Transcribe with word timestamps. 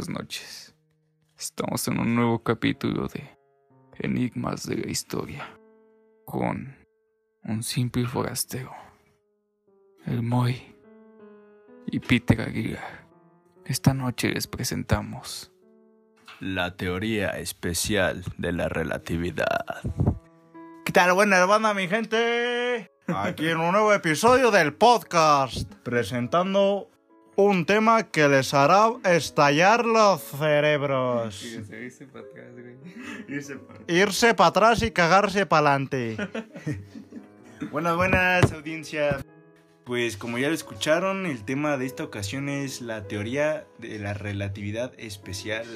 buenas 0.00 0.08
noches. 0.08 0.74
Estamos 1.38 1.86
en 1.88 2.00
un 2.00 2.14
nuevo 2.14 2.42
capítulo 2.42 3.06
de 3.08 3.36
Enigmas 3.98 4.66
de 4.66 4.76
la 4.76 4.90
Historia 4.90 5.46
con 6.24 6.74
un 7.44 7.62
simple 7.62 8.06
forastero, 8.06 8.72
el 10.06 10.22
Moy 10.22 10.74
y 11.86 11.98
Peter 12.00 12.40
Aguilar. 12.40 13.06
Esta 13.66 13.92
noche 13.92 14.30
les 14.30 14.46
presentamos 14.46 15.52
La 16.40 16.76
teoría 16.76 17.38
especial 17.38 18.24
de 18.38 18.52
la 18.52 18.70
relatividad. 18.70 19.82
¿Qué 20.86 20.92
tal, 20.92 21.12
buena 21.12 21.44
banda, 21.44 21.74
mi 21.74 21.88
gente? 21.88 22.90
Aquí 23.06 23.48
en 23.48 23.58
un 23.58 23.72
nuevo 23.72 23.92
episodio 23.92 24.50
del 24.50 24.72
podcast, 24.72 25.70
presentando 25.82 26.90
un 27.44 27.64
tema 27.64 28.04
que 28.04 28.28
les 28.28 28.54
hará 28.54 28.92
estallar 29.04 29.84
los 29.84 30.22
cerebros. 30.22 31.44
Irse 33.88 34.34
para 34.34 34.48
atrás 34.48 34.82
y 34.82 34.90
cagarse 34.90 35.46
para 35.46 35.74
adelante. 35.74 36.16
buenas, 37.70 37.96
buenas, 37.96 38.52
audiencia. 38.52 39.24
Pues 39.84 40.16
como 40.16 40.38
ya 40.38 40.48
lo 40.48 40.54
escucharon, 40.54 41.26
el 41.26 41.44
tema 41.44 41.76
de 41.76 41.86
esta 41.86 42.04
ocasión 42.04 42.48
es 42.48 42.80
la 42.80 43.08
teoría 43.08 43.66
de 43.78 43.98
la 43.98 44.14
relatividad 44.14 44.92
especial, 44.98 45.66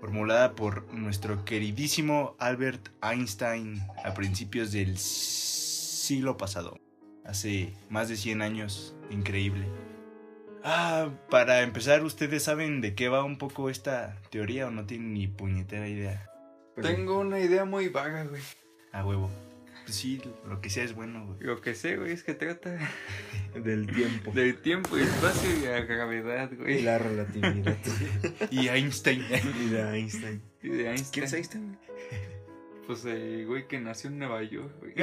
formulada 0.00 0.54
por 0.54 0.92
nuestro 0.94 1.44
queridísimo 1.44 2.36
Albert 2.38 2.88
Einstein 3.02 3.82
a 4.04 4.14
principios 4.14 4.72
del 4.72 4.96
siglo 4.96 6.36
pasado, 6.36 6.78
hace 7.24 7.74
más 7.90 8.08
de 8.08 8.16
100 8.16 8.40
años, 8.40 8.94
increíble. 9.10 9.66
Ah, 10.62 11.08
para 11.30 11.62
empezar, 11.62 12.04
¿ustedes 12.04 12.42
saben 12.44 12.80
de 12.80 12.94
qué 12.94 13.08
va 13.08 13.24
un 13.24 13.38
poco 13.38 13.70
esta 13.70 14.16
teoría 14.30 14.66
o 14.66 14.70
no 14.70 14.84
tienen 14.86 15.14
ni 15.14 15.26
puñetera 15.26 15.88
idea? 15.88 16.26
Tengo 16.80 17.18
una 17.20 17.40
idea 17.40 17.64
muy 17.64 17.88
vaga, 17.88 18.24
güey. 18.24 18.42
A 18.92 19.04
huevo. 19.04 19.30
Pues 19.84 19.96
sí, 19.96 20.20
lo 20.46 20.60
que 20.60 20.68
sea 20.70 20.84
es 20.84 20.94
bueno, 20.94 21.26
güey. 21.26 21.38
Lo 21.40 21.60
que 21.60 21.74
sé, 21.74 21.96
güey, 21.96 22.12
es 22.12 22.22
que 22.22 22.34
trata 22.34 22.78
Del 23.54 23.86
tiempo. 23.86 24.30
del 24.32 24.60
tiempo, 24.60 24.96
espacio 24.96 25.50
y 25.56 25.60
la 25.66 25.80
gravedad, 25.80 26.50
Y 26.52 26.56
güey. 26.56 26.82
la 26.82 26.98
relatividad. 26.98 27.76
Y 28.50 28.68
Einstein. 28.68 29.24
y 29.64 29.68
de 29.70 29.80
Einstein. 29.98 30.42
Y 30.62 30.68
de 30.68 30.90
Einstein. 30.90 31.10
¿Quién 31.12 31.24
es 31.24 31.32
Einstein? 31.32 31.78
Pues 32.86 33.04
el 33.04 33.46
güey 33.46 33.68
que 33.68 33.78
nació 33.78 34.10
en 34.10 34.18
Nueva 34.18 34.42
York, 34.42 34.72
güey. 34.80 34.94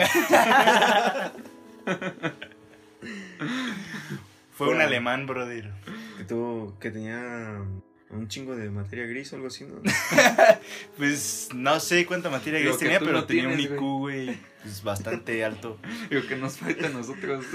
Fue 4.57 4.69
un 4.69 4.81
alemán, 4.81 5.27
brother. 5.27 5.71
Que 6.17 6.23
tuvo, 6.23 6.79
que 6.79 6.89
tenía 6.89 7.61
un 8.09 8.27
chingo 8.27 8.55
de 8.55 8.71
materia 8.71 9.05
gris 9.05 9.31
o 9.31 9.35
algo 9.35 9.49
así, 9.49 9.65
¿no? 9.65 9.75
Pues 10.97 11.49
no 11.53 11.79
sé 11.79 12.07
cuánta 12.07 12.31
materia 12.31 12.59
gris 12.59 12.79
tenía, 12.79 12.99
pero 12.99 13.11
no 13.11 13.25
tenía 13.25 13.49
un 13.49 13.59
IQ, 13.59 13.79
güey, 13.79 14.35
pues 14.63 14.81
bastante 14.81 15.45
alto. 15.45 15.77
Lo 16.09 16.25
que 16.25 16.35
nos 16.37 16.57
falta 16.57 16.87
a 16.87 16.89
nosotros 16.89 17.45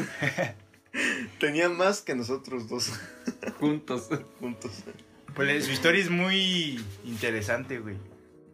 tenía 1.40 1.68
más 1.68 2.02
que 2.02 2.14
nosotros 2.14 2.68
dos 2.68 2.92
juntos. 3.58 4.08
juntos. 4.38 4.84
Pues 5.34 5.64
su 5.64 5.72
historia 5.72 6.00
es 6.00 6.10
muy 6.10 6.80
interesante, 7.04 7.80
güey. 7.80 7.96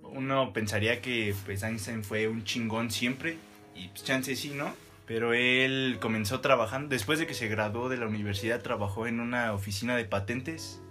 Uno 0.04 0.54
pensaría 0.54 1.02
que 1.02 1.34
pues 1.44 1.62
Einstein 1.62 2.02
fue 2.02 2.28
un 2.28 2.44
chingón 2.44 2.91
siempre, 2.91 3.36
y 3.74 3.88
pues 3.88 4.04
chance 4.04 4.34
sí, 4.36 4.52
¿no? 4.54 4.72
Pero 5.08 5.32
él 5.32 5.96
comenzó 6.00 6.40
trabajando, 6.40 6.90
después 6.90 7.18
de 7.18 7.26
que 7.26 7.32
se 7.32 7.48
graduó 7.48 7.88
de 7.88 7.96
la 7.96 8.06
universidad, 8.06 8.60
trabajó 8.60 9.06
en 9.06 9.20
una 9.20 9.54
oficina 9.54 9.96
de 9.96 10.04
patentes 10.04 10.82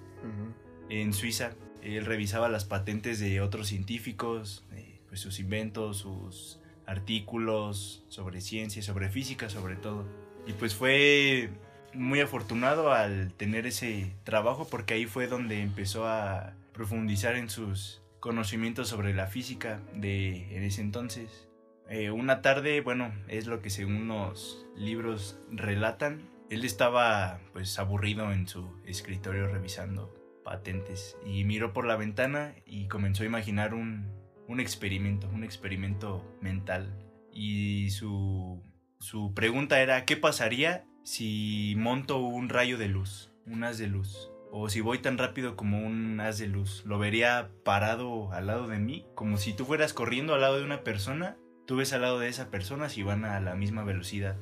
en 0.89 1.13
Suiza. 1.13 1.51
Él 1.83 2.03
revisaba 2.03 2.49
las 2.49 2.65
patentes 2.65 3.19
de 3.19 3.41
otros 3.41 3.67
científicos, 3.67 4.65
eh, 4.73 4.99
pues 5.07 5.21
sus 5.21 5.39
inventos, 5.39 5.97
sus 5.97 6.59
artículos 6.88 8.03
sobre 8.07 8.41
ciencia, 8.41 8.81
sobre 8.81 9.09
física 9.09 9.51
sobre 9.51 9.75
todo. 9.75 10.03
Y 10.47 10.53
pues 10.53 10.73
fue 10.73 11.51
muy 11.94 12.19
afortunado 12.19 12.91
al 12.91 13.33
tener 13.33 13.67
ese 13.67 14.13
trabajo 14.23 14.67
porque 14.67 14.95
ahí 14.95 15.06
fue 15.06 15.27
donde 15.27 15.61
empezó 15.61 16.07
a 16.07 16.53
profundizar 16.73 17.35
en 17.35 17.51
sus 17.51 18.01
conocimientos 18.19 18.88
sobre 18.88 19.13
la 19.13 19.27
física 19.27 19.79
de 19.94 20.57
en 20.57 20.63
ese 20.63 20.81
entonces. 20.81 21.47
Eh, 21.90 22.12
una 22.12 22.42
tarde, 22.42 22.81
bueno, 22.81 23.14
es 23.28 23.48
lo 23.48 23.62
que 23.62 23.70
según 23.70 24.08
los 24.08 24.66
libros 24.75 25.40
relatan, 25.50 26.30
él 26.50 26.66
estaba 26.66 27.40
pues 27.53 27.78
aburrido 27.80 28.31
en 28.31 28.48
su 28.48 28.81
escritorio 28.86 29.48
revisando 29.48 30.14
patentes 30.44 31.18
y 31.25 31.44
miró 31.44 31.74
por 31.74 31.86
la 31.86 31.98
ventana 31.98 32.56
y 32.66 32.88
comenzó 32.88 33.24
a 33.24 33.25
imaginar 33.28 33.74
un, 33.74 34.12
un 34.48 34.59
experimento, 34.59 35.28
un 35.30 35.44
experimento 35.44 36.24
mental. 36.42 36.94
Y 37.31 37.90
su, 37.92 38.64
su 39.00 39.34
pregunta 39.34 39.81
era, 39.81 40.06
¿qué 40.06 40.18
pasaría 40.18 40.86
si 41.04 41.75
monto 41.78 42.19
un 42.19 42.50
rayo 42.50 42.78
de 42.78 42.88
luz, 42.88 43.31
un 43.46 43.64
haz 43.64 43.78
de 43.78 43.88
luz? 43.88 44.31
O 44.52 44.69
si 44.69 44.80
voy 44.80 45.00
tan 45.00 45.18
rápido 45.18 45.58
como 45.58 45.86
un 45.86 46.19
haz 46.22 46.38
de 46.38 46.48
luz, 46.48 46.84
¿lo 46.86 46.98
vería 46.98 47.52
parado 47.66 48.31
al 48.31 48.48
lado 48.48 48.68
de 48.68 48.80
mí? 48.80 49.06
Como 49.14 49.38
si 49.38 49.54
tú 49.54 49.66
fueras 49.66 49.94
corriendo 49.94 50.34
al 50.34 50.42
lado 50.42 50.58
de 50.58 50.64
una 50.64 50.84
persona, 50.84 51.38
tú 51.67 51.75
ves 51.75 51.94
al 51.94 52.01
lado 52.01 52.17
de 52.17 52.29
esa 52.29 52.50
persona 52.50 52.89
si 52.89 53.03
van 53.03 53.25
a 53.25 53.39
la 53.39 53.55
misma 53.55 53.83
velocidad. 53.83 54.35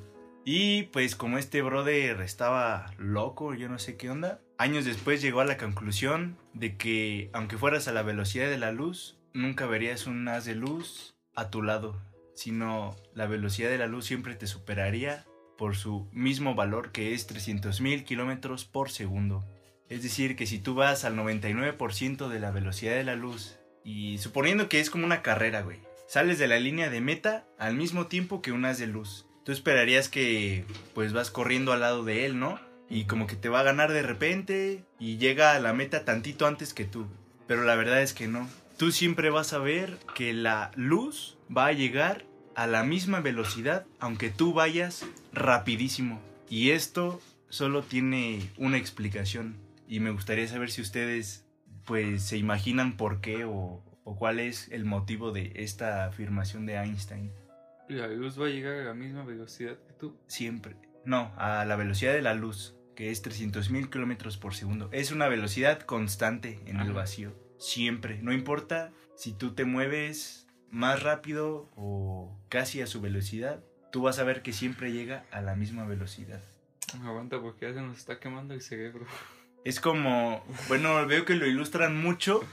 Y 0.46 0.84
pues 0.84 1.16
como 1.16 1.40
este 1.40 1.63
brother 1.63 2.22
estaba 2.22 2.94
loco, 3.00 3.56
yo 3.56 3.68
no 3.68 3.80
sé 3.80 3.97
qué 3.97 4.12
onda, 4.12 4.40
años 4.59 4.86
después 4.86 5.22
llegó 5.22 5.41
a 5.41 5.46
la 5.46 5.58
conclusión 5.58 6.38
de 6.53 6.78
que 6.78 7.31
aunque 7.34 7.58
fueras 7.58 7.88
a 7.88 7.94
la 7.94 8.03
velocidad 8.03 8.47
de 8.47 8.59
la 8.59 8.72
luz, 8.72 9.18
nunca 9.34 9.66
verías 9.66 10.06
un 10.06 10.28
haz 10.28 10.46
de 10.46 10.53
luz 10.53 11.16
a 11.34 11.50
tu 11.50 11.64
lado, 11.64 12.00
sino 12.35 12.96
la 13.16 13.25
velocidad 13.25 13.69
de 13.69 13.80
la 13.80 13.88
luz 13.88 14.06
siempre 14.06 14.35
te 14.35 14.46
superaría 14.46 15.25
por 15.58 15.75
su 15.75 16.08
mismo 16.12 16.53
valor 16.53 16.91
que 16.91 17.14
es 17.14 17.28
300.000 17.28 18.03
kilómetros 18.03 18.66
por 18.66 18.91
segundo. 18.91 19.44
Es 19.90 20.03
decir, 20.03 20.35
que 20.35 20.46
si 20.46 20.59
tú 20.59 20.75
vas 20.75 21.06
al 21.06 21.16
99% 21.16 22.28
de 22.28 22.40
la 22.40 22.52
velocidad 22.52 22.94
de 22.94 23.03
la 23.03 23.16
luz, 23.16 23.58
y 23.84 24.18
suponiendo 24.18 24.68
que 24.68 24.80
es 24.80 24.90
como 24.90 25.06
una 25.06 25.22
carrera, 25.22 25.62
güey, 25.62 25.80
sales 26.08 26.40
de 26.40 26.48
la 26.48 26.60
línea 26.60 26.90
de 26.90 27.02
meta 27.02 27.46
al 27.58 27.76
mismo 27.76 28.08
tiempo 28.08 28.42
que 28.42 28.52
un 28.52 28.64
de 28.64 28.88
luz. 28.88 29.26
Tú 29.44 29.52
esperarías 29.52 30.10
que 30.10 30.66
pues 30.94 31.14
vas 31.14 31.30
corriendo 31.30 31.72
al 31.72 31.82
lado 31.82 32.04
de 32.04 32.26
él, 32.26 32.40
¿no? 32.40 32.60
Y 32.90 33.06
como 33.06 33.28
que 33.28 33.36
te 33.36 33.50
va 33.50 33.60
a 33.60 33.64
ganar 33.64 33.92
de 33.92 34.02
repente 34.02 34.84
y 35.00 35.18
llega 35.18 35.54
a 35.54 35.60
la 35.60 35.74
meta 35.74 36.06
tantito 36.06 36.48
antes 36.48 36.74
que 36.74 36.86
tú. 36.86 37.08
Pero 37.48 37.64
la 37.64 37.76
verdad 37.76 38.02
es 38.02 38.14
que 38.14 38.28
no. 38.28 38.50
Tú 38.78 38.92
siempre 38.92 39.30
vas 39.30 39.54
a 39.54 39.60
ver 39.60 39.98
que 40.16 40.34
la 40.34 40.72
luz 40.76 41.38
va 41.56 41.68
a 41.68 41.74
llegar 41.74 42.26
a 42.56 42.68
la 42.68 42.84
misma 42.84 43.20
velocidad 43.20 43.86
aunque 44.00 44.30
tú 44.30 44.54
vayas 44.54 45.06
rapidísimo. 45.32 46.22
Y 46.50 46.72
esto 46.72 47.22
solo 47.50 47.84
tiene 47.84 48.50
una 48.58 48.78
explicación. 48.78 49.58
Y 49.88 50.00
me 50.00 50.12
gustaría 50.12 50.48
saber 50.48 50.72
si 50.72 50.82
ustedes 50.82 51.46
pues 51.86 52.24
se 52.24 52.38
imaginan 52.38 52.98
por 52.98 53.22
qué 53.22 53.46
o, 53.46 53.84
o 54.06 54.16
cuál 54.16 54.40
es 54.40 54.72
el 54.72 54.86
motivo 54.86 55.34
de 55.34 55.52
esta 55.56 56.06
afirmación 56.06 56.66
de 56.66 56.76
Einstein. 56.76 57.34
La 57.90 58.08
luz 58.08 58.40
va 58.40 58.46
a 58.46 58.50
llegar 58.50 58.76
a 58.76 58.84
la 58.86 58.94
misma 58.94 59.26
velocidad 59.26 59.78
que 59.86 59.94
tú. 59.94 60.16
Siempre. 60.28 60.78
No, 61.04 61.34
a 61.38 61.66
la 61.66 61.76
velocidad 61.76 62.14
de 62.14 62.22
la 62.22 62.34
luz, 62.34 62.76
que 62.96 63.12
es 63.12 63.24
300.000 63.24 63.90
kilómetros 63.90 64.38
por 64.38 64.56
segundo. 64.56 64.90
Es 64.92 65.12
una 65.12 65.28
velocidad 65.28 65.82
constante 65.82 66.60
en 66.66 66.80
el 66.80 66.94
vacío. 66.94 67.36
Siempre. 67.58 68.20
No 68.22 68.32
importa 68.32 68.92
si 69.16 69.34
tú 69.34 69.54
te 69.54 69.66
mueves 69.66 70.48
más 70.70 71.04
rápido 71.04 71.70
o 71.76 72.40
casi 72.50 72.82
a 72.82 72.88
su 72.88 73.02
velocidad, 73.02 73.64
tú 73.92 74.04
vas 74.04 74.20
a 74.20 74.24
ver 74.24 74.42
que 74.42 74.54
siempre 74.54 74.92
llega 74.92 75.26
a 75.32 75.42
la 75.42 75.56
misma 75.56 75.86
velocidad. 75.86 76.42
Aguanta 77.04 77.42
porque 77.42 77.68
ya 77.68 77.74
se 77.74 77.82
nos 77.82 77.98
está 77.98 78.20
quemando 78.20 78.54
el 78.54 78.62
cerebro. 78.62 79.06
Es 79.64 79.80
como, 79.80 80.44
bueno, 80.68 81.06
veo 81.08 81.26
que 81.26 81.34
lo 81.34 81.47
ilustran 81.47 82.00
mucho 82.00 82.44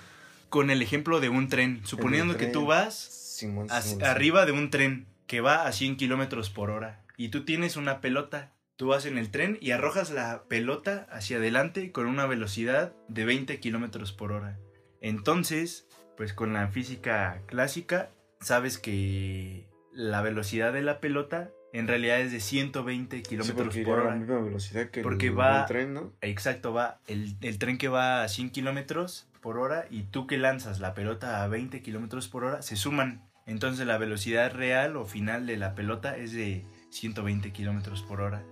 con 0.52 0.70
el 0.70 0.82
ejemplo 0.82 1.18
de 1.20 1.30
un 1.30 1.48
tren. 1.48 1.80
Suponiendo 1.82 2.36
que 2.36 2.46
tú 2.46 2.66
vas 2.66 2.94
Simón, 2.94 3.66
as- 3.70 3.84
Simón, 3.86 4.04
arriba 4.04 4.44
de 4.46 4.52
un 4.52 4.68
tren 4.70 5.06
que 5.26 5.40
va 5.40 5.66
a 5.66 5.72
100 5.72 5.96
kilómetros 5.96 6.50
por 6.50 6.70
hora 6.70 7.00
y 7.16 7.30
tú 7.30 7.44
tienes 7.44 7.76
una 7.76 8.00
pelota. 8.02 8.52
Tú 8.76 8.88
vas 8.88 9.06
en 9.06 9.16
el 9.16 9.30
tren 9.30 9.56
y 9.60 9.70
arrojas 9.70 10.10
la 10.10 10.44
pelota 10.48 11.06
hacia 11.10 11.38
adelante 11.38 11.90
con 11.92 12.06
una 12.06 12.26
velocidad 12.26 12.92
de 13.08 13.24
20 13.24 13.58
kilómetros 13.60 14.12
por 14.12 14.32
hora. 14.32 14.58
Entonces, 15.00 15.86
pues 16.16 16.32
con 16.32 16.52
la 16.52 16.68
física 16.68 17.40
clásica, 17.46 18.10
sabes 18.40 18.78
que 18.78 19.66
la 19.92 20.22
velocidad 20.22 20.72
de 20.72 20.82
la 20.82 21.00
pelota 21.00 21.50
en 21.72 21.88
realidad 21.88 22.20
es 22.20 22.30
de 22.32 22.40
120 22.40 23.16
Sí, 23.18 23.22
kilómetros 23.22 23.68
por 23.68 23.76
iría 23.76 23.94
a 23.94 23.96
la 23.96 24.02
hora. 24.04 24.14
misma 24.16 24.40
velocidad 24.40 24.90
que 24.90 25.02
Porque 25.02 25.28
el, 25.28 25.38
va- 25.38 25.60
el 25.62 25.66
tren, 25.66 25.94
¿no? 25.94 26.12
Exacto, 26.20 26.72
va 26.72 27.00
el, 27.06 27.36
el 27.40 27.58
tren 27.58 27.78
que 27.78 27.88
va 27.88 28.22
a 28.22 28.28
100 28.28 28.50
kilómetros 28.50 29.26
por 29.42 29.58
hora 29.58 29.86
y 29.90 30.04
tú 30.04 30.26
que 30.26 30.38
lanzas 30.38 30.80
la 30.80 30.94
pelota 30.94 31.42
a 31.42 31.48
20 31.48 31.82
kilómetros 31.82 32.28
por 32.28 32.44
hora 32.44 32.62
se 32.62 32.76
suman. 32.76 33.28
Entonces 33.44 33.86
la 33.86 33.98
velocidad 33.98 34.54
real 34.54 34.96
o 34.96 35.04
final 35.04 35.46
de 35.46 35.58
la 35.58 35.74
pelota 35.74 36.16
es 36.16 36.32
de 36.32 36.64
120 36.90 37.52
kilómetros 37.52 38.02
por 38.02 38.22
hora. 38.22 38.44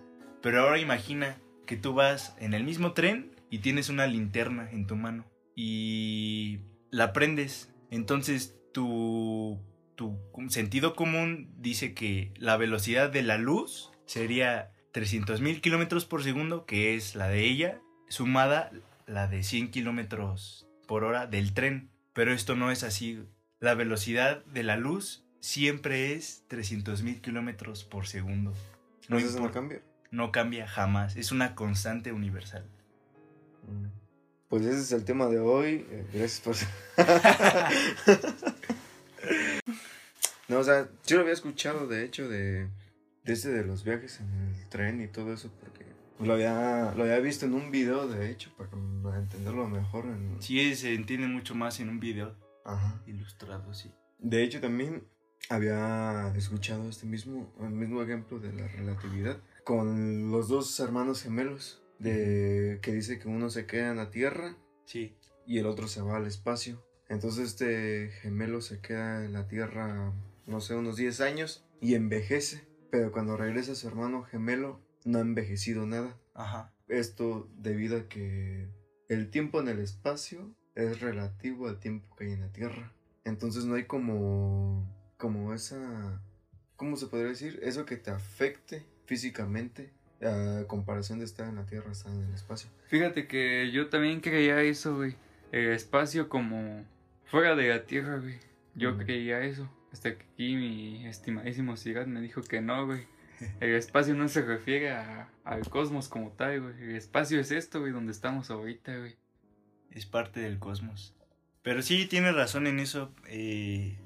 Pero 0.42 0.60
ahora 0.60 0.78
imagina 0.78 1.38
que 1.66 1.76
tú 1.76 1.94
vas 1.94 2.34
en 2.38 2.52
el 2.52 2.64
mismo 2.64 2.92
tren 2.92 3.30
y 3.50 3.60
tienes 3.60 3.88
una 3.88 4.06
linterna 4.06 4.68
en 4.70 4.86
tu 4.86 4.96
mano. 4.96 5.24
y 5.54 6.60
la 6.90 7.04
aprendes. 7.04 7.72
Entonces 7.90 8.56
tu, 8.72 9.60
tu 9.94 10.18
sentido 10.48 10.94
común 10.94 11.52
dice 11.58 11.94
que 11.94 12.32
la 12.36 12.56
velocidad 12.56 13.10
de 13.10 13.22
la 13.22 13.38
luz 13.38 13.92
sería 14.06 14.72
300.000 14.92 15.60
kilómetros 15.60 16.04
por 16.04 16.22
segundo, 16.24 16.66
que 16.66 16.96
es 16.96 17.14
la 17.14 17.28
de 17.28 17.44
ella, 17.44 17.80
sumada 18.08 18.72
la 19.06 19.28
de 19.28 19.42
100 19.42 19.70
kilómetros 19.70 20.69
por 20.90 21.04
hora 21.04 21.28
del 21.28 21.54
tren. 21.54 21.88
Pero 22.14 22.32
esto 22.32 22.56
no 22.56 22.72
es 22.72 22.82
así. 22.82 23.24
La 23.60 23.74
velocidad 23.74 24.44
de 24.46 24.64
la 24.64 24.76
luz 24.76 25.24
siempre 25.38 26.14
es 26.14 26.44
300.000 26.50 27.20
kilómetros 27.20 27.84
por 27.84 28.08
segundo. 28.08 28.50
No, 29.08 29.18
Entonces 29.18 29.40
no 29.40 29.52
cambia. 29.52 29.82
no 30.10 30.32
cambia 30.32 30.66
jamás. 30.66 31.14
Es 31.14 31.30
una 31.30 31.54
constante 31.54 32.10
universal. 32.10 32.66
Mm. 33.68 33.86
Pues 34.48 34.64
ese 34.64 34.80
es 34.80 34.90
el 34.90 35.04
tema 35.04 35.28
de 35.28 35.38
hoy. 35.38 35.86
Eh, 35.88 36.06
Gracias 36.12 36.40
por... 36.40 36.56
no, 40.48 40.58
o 40.58 40.64
sea, 40.64 40.88
yo 41.06 41.18
lo 41.18 41.22
había 41.22 41.34
escuchado, 41.34 41.86
de 41.86 42.04
hecho, 42.04 42.28
de, 42.28 42.68
de 43.22 43.32
este 43.32 43.50
de 43.50 43.64
los 43.64 43.84
viajes 43.84 44.18
en 44.18 44.56
el 44.56 44.68
tren 44.68 45.00
y 45.00 45.06
todo 45.06 45.32
eso, 45.32 45.52
porque 45.60 45.79
lo 46.20 46.34
había, 46.34 46.92
lo 46.96 47.02
había 47.04 47.18
visto 47.20 47.46
en 47.46 47.54
un 47.54 47.70
video, 47.70 48.06
de 48.08 48.30
hecho, 48.30 48.50
para 48.56 49.18
entenderlo 49.18 49.68
mejor. 49.68 50.06
En... 50.06 50.36
Sí, 50.40 50.74
se 50.74 50.94
entiende 50.94 51.26
mucho 51.26 51.54
más 51.54 51.80
en 51.80 51.88
un 51.88 52.00
video 52.00 52.34
Ajá. 52.64 53.02
ilustrado, 53.06 53.72
sí. 53.74 53.90
De 54.18 54.42
hecho, 54.42 54.60
también 54.60 55.04
había 55.48 56.32
escuchado 56.36 56.88
este 56.88 57.06
mismo, 57.06 57.52
el 57.60 57.70
mismo 57.70 58.02
ejemplo 58.02 58.38
de 58.38 58.52
la 58.52 58.68
relatividad 58.68 59.38
con 59.64 60.30
los 60.30 60.48
dos 60.48 60.78
hermanos 60.80 61.22
gemelos, 61.22 61.82
de 61.98 62.78
que 62.82 62.92
dice 62.92 63.18
que 63.18 63.28
uno 63.28 63.50
se 63.50 63.66
queda 63.66 63.90
en 63.90 63.96
la 63.96 64.10
Tierra 64.10 64.56
Sí. 64.84 65.14
y 65.46 65.58
el 65.58 65.66
otro 65.66 65.86
se 65.88 66.00
va 66.02 66.16
al 66.16 66.26
espacio. 66.26 66.82
Entonces 67.08 67.46
este 67.48 68.10
gemelo 68.22 68.60
se 68.60 68.80
queda 68.80 69.24
en 69.24 69.32
la 69.32 69.48
Tierra, 69.48 70.12
no 70.46 70.60
sé, 70.60 70.74
unos 70.74 70.96
10 70.96 71.20
años 71.20 71.64
y 71.80 71.94
envejece, 71.94 72.66
pero 72.90 73.12
cuando 73.12 73.36
regresa 73.36 73.74
su 73.74 73.86
hermano 73.88 74.22
gemelo 74.22 74.80
no 75.04 75.18
ha 75.18 75.22
envejecido 75.22 75.86
nada. 75.86 76.16
Ajá. 76.34 76.72
Esto 76.88 77.48
debido 77.56 77.98
a 77.98 78.08
que 78.08 78.68
el 79.08 79.30
tiempo 79.30 79.60
en 79.60 79.68
el 79.68 79.78
espacio 79.78 80.54
es 80.74 81.00
relativo 81.00 81.68
al 81.68 81.78
tiempo 81.78 82.14
que 82.16 82.24
hay 82.24 82.32
en 82.32 82.40
la 82.40 82.52
Tierra. 82.52 82.92
Entonces 83.24 83.64
no 83.64 83.74
hay 83.74 83.84
como 83.84 84.88
como 85.16 85.52
esa 85.52 86.22
¿cómo 86.76 86.96
se 86.96 87.06
podría 87.08 87.28
decir? 87.28 87.60
Eso 87.62 87.84
que 87.84 87.96
te 87.96 88.10
afecte 88.10 88.86
físicamente 89.04 89.90
a 90.22 90.64
comparación 90.66 91.18
de 91.18 91.26
estar 91.26 91.46
en 91.46 91.56
la 91.56 91.66
Tierra, 91.66 91.92
estar 91.92 92.10
en 92.10 92.22
el 92.22 92.32
espacio. 92.32 92.70
Fíjate 92.86 93.26
que 93.26 93.70
yo 93.70 93.88
también 93.88 94.20
creía 94.20 94.62
eso, 94.62 94.96
güey. 94.96 95.14
El 95.52 95.72
espacio 95.72 96.28
como 96.28 96.84
fuera 97.24 97.54
de 97.54 97.68
la 97.68 97.84
Tierra, 97.84 98.18
güey. 98.18 98.38
Yo 98.74 98.96
creía 98.96 99.40
eso. 99.42 99.70
Hasta 99.92 100.16
que 100.16 100.24
aquí 100.24 100.56
mi 100.56 101.06
estimadísimo 101.06 101.76
Sigat 101.76 102.06
me 102.06 102.20
dijo 102.20 102.42
que 102.42 102.60
no, 102.60 102.86
güey. 102.86 103.06
El 103.60 103.74
espacio 103.74 104.14
no 104.14 104.28
se 104.28 104.42
refiere 104.42 104.90
a- 104.92 105.28
al 105.44 105.68
cosmos 105.68 106.08
como 106.08 106.30
tal, 106.32 106.60
güey. 106.60 106.74
El 106.82 106.96
espacio 106.96 107.40
es 107.40 107.50
esto, 107.50 107.80
güey, 107.80 107.92
donde 107.92 108.12
estamos 108.12 108.50
ahorita, 108.50 108.96
güey. 108.98 109.16
Es 109.90 110.06
parte 110.06 110.40
del 110.40 110.58
cosmos. 110.58 111.14
Pero 111.62 111.82
sí, 111.82 112.06
tienes 112.06 112.34
razón 112.34 112.66
en 112.66 112.80
eso. 112.80 113.12
eh, 113.26 113.96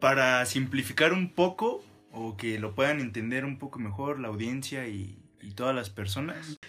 para 0.00 0.44
simplificar 0.46 1.12
un 1.12 1.28
poco, 1.34 1.84
o 2.10 2.36
que 2.36 2.58
lo 2.58 2.74
puedan 2.74 3.00
entender 3.00 3.44
un 3.44 3.58
poco 3.58 3.78
mejor 3.78 4.18
la 4.18 4.28
audiencia 4.28 4.88
y, 4.88 5.18
y 5.42 5.52
todas 5.52 5.74
las 5.74 5.90
personas. 5.90 6.58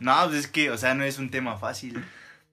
No, 0.00 0.14
pues 0.26 0.40
es 0.40 0.46
que, 0.48 0.70
o 0.70 0.76
sea, 0.76 0.94
no 0.94 1.02
es 1.04 1.18
un 1.18 1.30
tema 1.30 1.56
fácil. 1.56 2.02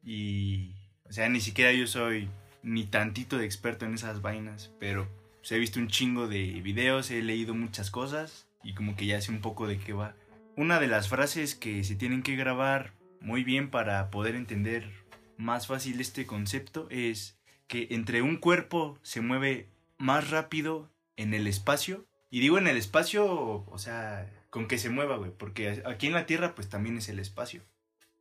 Y, 0.05 0.75
o 1.09 1.11
sea, 1.11 1.27
ni 1.29 1.41
siquiera 1.41 1.73
yo 1.73 1.85
soy 1.87 2.29
ni 2.63 2.85
tantito 2.85 3.37
de 3.37 3.45
experto 3.45 3.85
en 3.85 3.93
esas 3.95 4.21
vainas. 4.21 4.71
Pero 4.79 5.07
pues, 5.39 5.51
he 5.51 5.59
visto 5.59 5.79
un 5.79 5.87
chingo 5.89 6.27
de 6.27 6.61
videos, 6.61 7.11
he 7.11 7.21
leído 7.21 7.53
muchas 7.55 7.91
cosas. 7.91 8.47
Y 8.63 8.73
como 8.73 8.95
que 8.95 9.05
ya 9.05 9.21
sé 9.21 9.31
un 9.31 9.41
poco 9.41 9.67
de 9.67 9.79
qué 9.79 9.93
va. 9.93 10.15
Una 10.55 10.79
de 10.79 10.87
las 10.87 11.07
frases 11.07 11.55
que 11.55 11.83
se 11.83 11.95
tienen 11.95 12.23
que 12.23 12.35
grabar 12.35 12.93
muy 13.21 13.43
bien 13.43 13.69
para 13.69 14.09
poder 14.09 14.35
entender 14.35 14.89
más 15.37 15.67
fácil 15.67 16.01
este 16.01 16.25
concepto 16.25 16.87
es 16.89 17.37
que 17.67 17.87
entre 17.91 18.21
un 18.21 18.37
cuerpo 18.37 18.97
se 19.01 19.21
mueve 19.21 19.69
más 19.97 20.29
rápido 20.29 20.91
en 21.15 21.33
el 21.33 21.47
espacio. 21.47 22.05
Y 22.31 22.39
digo 22.41 22.57
en 22.57 22.67
el 22.67 22.77
espacio, 22.77 23.65
o 23.65 23.77
sea, 23.77 24.29
con 24.49 24.67
que 24.67 24.77
se 24.77 24.89
mueva, 24.89 25.17
güey, 25.17 25.31
porque 25.31 25.81
aquí 25.85 26.07
en 26.07 26.13
la 26.13 26.25
Tierra 26.25 26.55
pues 26.55 26.69
también 26.69 26.97
es 26.97 27.09
el 27.09 27.19
espacio. 27.19 27.63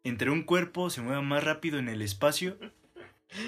Entre 0.04 0.30
un 0.30 0.42
cuerpo 0.42 0.90
se 0.90 1.00
mueve 1.00 1.22
más 1.22 1.44
rápido 1.44 1.78
en 1.78 1.88
el 1.88 2.02
espacio, 2.02 2.58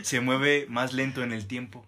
se 0.02 0.20
mueve 0.20 0.66
más 0.68 0.92
lento 0.92 1.22
en 1.22 1.32
el 1.32 1.46
tiempo. 1.46 1.86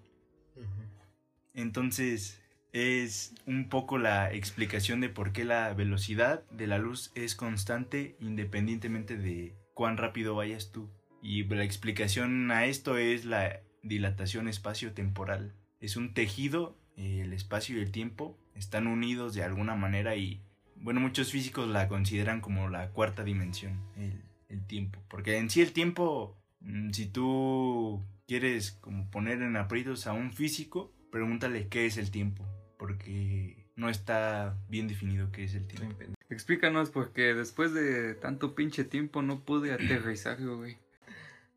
Entonces 1.54 2.42
es 2.73 3.35
un 3.47 3.69
poco 3.69 3.99
la 3.99 4.33
explicación 4.33 5.01
de 5.01 5.11
por 5.11 5.33
qué 5.33 5.45
la 5.45 5.73
velocidad 5.75 6.43
de 6.51 6.67
la 6.67 6.79
luz 6.79 7.13
es 7.15 7.35
constante 7.35 8.17
independientemente 8.19 9.17
de 9.17 9.55
cuán 9.75 9.99
rápido 9.99 10.35
vayas 10.35 10.73
tú. 10.73 10.91
Y 11.23 11.45
la 11.45 11.65
explicación 11.65 12.51
a 12.51 12.65
esto 12.65 12.97
es 12.97 13.25
la 13.25 13.61
dilatación 13.83 14.49
espacio-temporal. 14.49 15.55
Es 15.81 15.97
un 15.97 16.15
tejido, 16.15 16.79
el 16.97 17.33
espacio 17.33 17.77
y 17.77 17.81
el 17.81 17.93
tiempo 17.93 18.39
están 18.55 18.87
unidos 18.87 19.35
de 19.35 19.45
alguna 19.45 19.77
manera 19.77 20.17
y, 20.17 20.43
bueno, 20.77 21.01
muchos 21.01 21.31
físicos 21.31 21.69
la 21.69 21.89
consideran 21.89 22.41
como 22.41 22.69
la 22.69 22.91
cuarta 22.91 23.23
dimensión, 23.23 23.81
el, 23.97 24.25
el 24.49 24.67
tiempo. 24.67 25.03
Porque 25.09 25.39
en 25.39 25.51
sí 25.51 25.61
el 25.61 25.73
tiempo, 25.73 26.37
mm, 26.61 26.91
si 26.91 27.07
tú 27.07 28.05
quieres 28.27 28.73
como 28.73 29.11
poner 29.11 29.43
en 29.43 29.57
aprietos 29.57 30.07
a 30.07 30.13
un 30.13 30.33
físico, 30.33 30.93
pregúntale 31.11 31.69
qué 31.69 31.87
es 31.87 31.99
el 31.99 32.11
tiempo, 32.11 32.49
porque 32.82 33.64
no 33.76 33.88
está 33.88 34.58
bien 34.69 34.88
definido 34.88 35.31
qué 35.31 35.44
es 35.44 35.55
el 35.55 35.69
tiempo. 35.69 35.94
Explícanos 36.31 36.90
porque 36.90 37.32
después 37.32 37.73
de 37.73 38.14
tanto 38.14 38.56
pinche 38.56 38.82
tiempo 38.82 39.23
no 39.23 39.44
pude 39.44 39.73
aterrizarlo, 39.73 40.56
güey. 40.56 40.79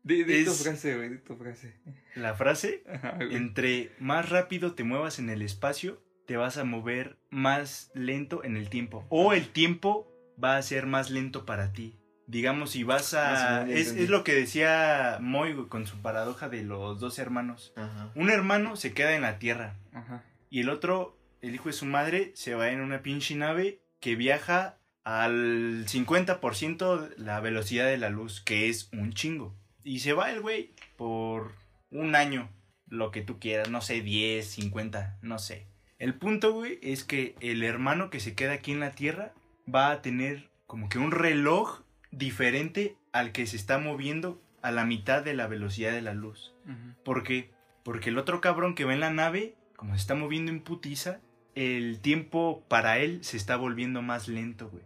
Di, 0.04 0.22
di 0.22 0.44
tu 0.44 0.52
frase, 0.52 0.94
güey, 0.94 1.08
di 1.08 1.18
tu 1.18 1.34
frase. 1.34 1.74
La 2.14 2.34
frase, 2.34 2.84
Ajá, 2.88 3.18
entre 3.28 3.90
más 3.98 4.28
rápido 4.28 4.74
te 4.74 4.84
muevas 4.84 5.18
en 5.18 5.28
el 5.28 5.42
espacio, 5.42 6.00
te 6.28 6.36
vas 6.36 6.58
a 6.58 6.64
mover 6.64 7.18
más 7.28 7.90
lento 7.92 8.44
en 8.44 8.56
el 8.56 8.68
tiempo. 8.70 9.04
O 9.08 9.32
el 9.32 9.48
tiempo 9.48 10.06
va 10.42 10.58
a 10.58 10.62
ser 10.62 10.86
más 10.86 11.10
lento 11.10 11.44
para 11.44 11.72
ti. 11.72 11.98
Digamos, 12.28 12.70
si 12.70 12.84
vas 12.84 13.14
a... 13.14 13.66
sí, 13.66 13.72
es, 13.72 13.88
es 13.96 14.10
lo 14.10 14.22
que 14.22 14.34
decía 14.34 15.18
Moy 15.20 15.54
güey, 15.54 15.66
con 15.66 15.88
su 15.88 16.00
paradoja 16.02 16.48
de 16.48 16.62
los 16.62 17.00
dos 17.00 17.18
hermanos. 17.18 17.72
Ajá. 17.74 18.12
Un 18.14 18.30
hermano 18.30 18.76
se 18.76 18.92
queda 18.92 19.16
en 19.16 19.22
la 19.22 19.40
Tierra 19.40 19.74
Ajá. 19.92 20.22
Y 20.50 20.60
el 20.60 20.68
otro, 20.68 21.18
el 21.42 21.54
hijo 21.54 21.68
de 21.68 21.72
su 21.72 21.86
madre, 21.86 22.32
se 22.34 22.54
va 22.54 22.70
en 22.70 22.80
una 22.80 23.02
pinche 23.02 23.34
nave 23.34 23.80
que 24.00 24.16
viaja 24.16 24.78
al 25.04 25.86
50% 25.86 27.14
la 27.16 27.40
velocidad 27.40 27.86
de 27.86 27.98
la 27.98 28.10
luz, 28.10 28.40
que 28.40 28.68
es 28.68 28.88
un 28.92 29.12
chingo. 29.12 29.54
Y 29.84 30.00
se 30.00 30.12
va 30.12 30.30
el 30.32 30.40
güey 30.40 30.72
por 30.96 31.54
un 31.90 32.16
año, 32.16 32.50
lo 32.88 33.10
que 33.10 33.22
tú 33.22 33.38
quieras, 33.38 33.70
no 33.70 33.80
sé, 33.80 34.00
10, 34.02 34.46
50, 34.46 35.18
no 35.22 35.38
sé. 35.38 35.66
El 35.98 36.14
punto, 36.14 36.52
güey, 36.52 36.78
es 36.82 37.04
que 37.04 37.36
el 37.40 37.62
hermano 37.62 38.10
que 38.10 38.20
se 38.20 38.34
queda 38.34 38.54
aquí 38.54 38.72
en 38.72 38.80
la 38.80 38.90
Tierra 38.90 39.32
va 39.72 39.90
a 39.90 40.02
tener 40.02 40.50
como 40.66 40.88
que 40.88 40.98
un 40.98 41.10
reloj 41.10 41.82
diferente 42.10 42.96
al 43.12 43.32
que 43.32 43.46
se 43.46 43.56
está 43.56 43.78
moviendo 43.78 44.42
a 44.62 44.72
la 44.72 44.84
mitad 44.84 45.22
de 45.22 45.34
la 45.34 45.46
velocidad 45.46 45.92
de 45.92 46.02
la 46.02 46.14
luz. 46.14 46.54
Ujú. 46.64 47.02
¿Por 47.04 47.22
qué? 47.22 47.50
Porque 47.84 48.10
el 48.10 48.18
otro 48.18 48.40
cabrón 48.40 48.74
que 48.74 48.84
va 48.84 48.92
en 48.92 49.00
la 49.00 49.10
nave, 49.10 49.54
como 49.76 49.94
se 49.94 50.00
está 50.00 50.14
moviendo 50.14 50.50
en 50.50 50.60
putiza, 50.60 51.20
el 51.54 52.00
tiempo 52.00 52.64
para 52.68 52.98
él 52.98 53.20
se 53.22 53.36
está 53.36 53.56
volviendo 53.56 54.02
más 54.02 54.28
lento, 54.28 54.68
güey. 54.68 54.84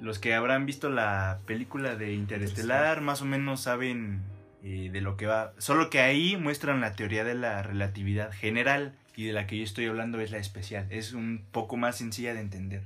Los 0.00 0.18
que 0.18 0.34
habrán 0.34 0.66
visto 0.66 0.90
la 0.90 1.40
película 1.46 1.96
de 1.96 2.12
Interestelar 2.12 3.00
más 3.00 3.22
o 3.22 3.24
menos 3.24 3.62
saben 3.62 4.22
eh, 4.62 4.90
de 4.92 5.00
lo 5.00 5.16
que 5.16 5.26
va. 5.26 5.54
Solo 5.58 5.90
que 5.90 6.00
ahí 6.00 6.36
muestran 6.36 6.80
la 6.80 6.94
teoría 6.94 7.24
de 7.24 7.34
la 7.34 7.62
relatividad 7.62 8.32
general 8.32 8.94
y 9.16 9.24
de 9.24 9.32
la 9.32 9.46
que 9.46 9.58
yo 9.58 9.64
estoy 9.64 9.86
hablando 9.86 10.20
es 10.20 10.30
la 10.30 10.38
especial. 10.38 10.86
Es 10.90 11.12
un 11.14 11.44
poco 11.50 11.76
más 11.76 11.98
sencilla 11.98 12.34
de 12.34 12.40
entender. 12.40 12.84